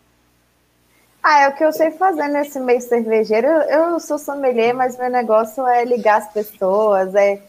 [1.22, 3.46] Ah, é o que eu sei fazer nesse meio cervejeiro.
[3.46, 7.40] Eu, eu sou sommelier, mas meu negócio é ligar as pessoas, é,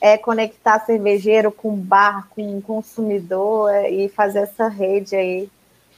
[0.00, 5.48] é conectar cervejeiro com bar, com consumidor é, e fazer essa rede aí.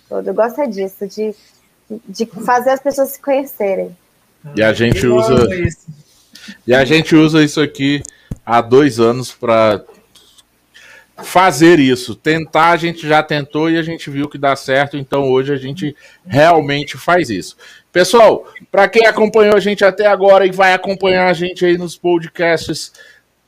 [0.09, 0.28] Todo.
[0.28, 1.35] Eu gosto é disso, de,
[2.09, 3.94] de fazer as pessoas se conhecerem.
[4.55, 5.48] E a gente usa.
[6.66, 8.02] E a gente usa isso aqui
[8.44, 9.82] há dois anos para
[11.19, 12.15] fazer isso.
[12.15, 15.56] Tentar, a gente já tentou e a gente viu que dá certo, então hoje a
[15.56, 15.94] gente
[16.27, 17.56] realmente faz isso.
[17.93, 21.97] Pessoal, para quem acompanhou a gente até agora e vai acompanhar a gente aí nos
[21.97, 22.93] podcasts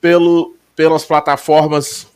[0.00, 2.06] pelo, pelas plataformas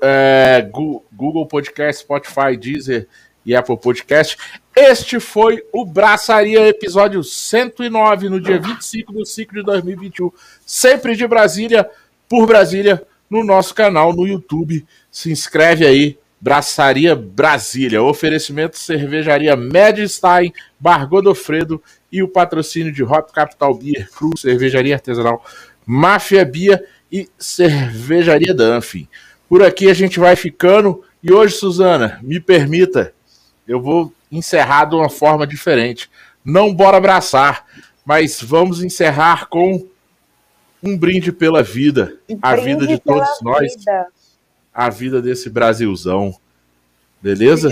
[0.00, 0.66] é,
[1.12, 3.06] Google Podcast, Spotify, Deezer
[3.44, 4.36] e Apple Podcast.
[4.74, 10.32] Este foi o Braçaria, episódio 109, no dia 25 do ciclo de 2021,
[10.64, 11.88] sempre de Brasília,
[12.26, 14.86] por Brasília, no nosso canal no YouTube.
[15.10, 21.80] Se inscreve aí, Braçaria Brasília, oferecimento cervejaria Medstein, Bar Godofredo
[22.10, 25.44] e o patrocínio de Hop Capital Beer, Cru, cervejaria artesanal
[25.84, 26.82] Máfia Bia
[27.12, 29.06] e cervejaria Dunphy.
[29.50, 31.04] Por aqui a gente vai ficando.
[31.22, 33.12] E hoje, Suzana, me permita,
[33.68, 36.10] eu vou encerrar de uma forma diferente.
[36.44, 37.66] Não bora abraçar,
[38.04, 39.86] mas vamos encerrar com
[40.82, 44.06] um brinde pela vida, um a vida de todos nós, vida.
[44.74, 46.34] a vida desse Brasilzão.
[47.20, 47.68] Beleza?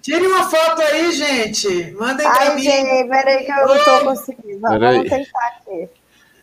[0.00, 1.90] Tire uma foto aí, gente.
[1.98, 2.62] Mandem Ai, pra mim.
[2.62, 4.60] Gente, peraí que eu não tô conseguindo.
[4.60, 5.88] Vamos tentar aqui.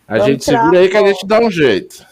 [0.05, 2.05] A Vamos gente segura aí que a gente dá um jeito.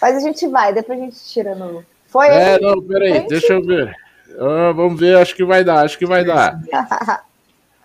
[0.00, 1.84] Mas a gente vai, depois a gente tira no.
[2.06, 2.60] Foi É, aí?
[2.60, 3.92] não, peraí, deixa eu ver.
[4.38, 6.58] Ah, vamos ver, acho que vai dar, acho que vai dar.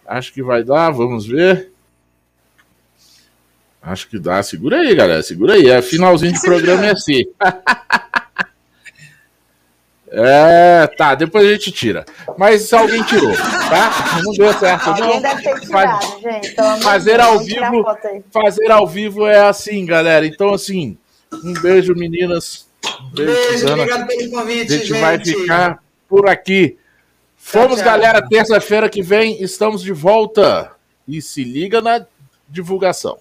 [0.05, 1.71] acho que vai dar, vamos ver.
[3.81, 4.43] Acho que dá.
[4.43, 5.23] Segura aí, galera.
[5.23, 5.69] Segura aí.
[5.69, 7.23] É finalzinho de programa é assim.
[10.09, 12.05] É, tá, depois a gente tira.
[12.37, 14.21] Mas alguém tirou, tá?
[14.23, 15.21] Não deu certo, alguém não.
[15.21, 16.21] Deve ter tirado, Faz...
[16.21, 16.47] gente.
[16.47, 17.85] Então, fazer ao vivo,
[18.31, 20.25] fazer ao vivo é assim, galera.
[20.25, 20.97] Então, assim,
[21.43, 22.67] um beijo, meninas.
[23.01, 26.77] Um beijo, beijo obrigado pelo convite, A gente, gente, vai ficar por aqui.
[27.35, 27.85] Fomos, tchau, tchau.
[27.85, 28.27] galera.
[28.27, 30.71] Terça-feira que vem estamos de volta.
[31.07, 32.05] E se liga na
[32.49, 33.17] divulgação.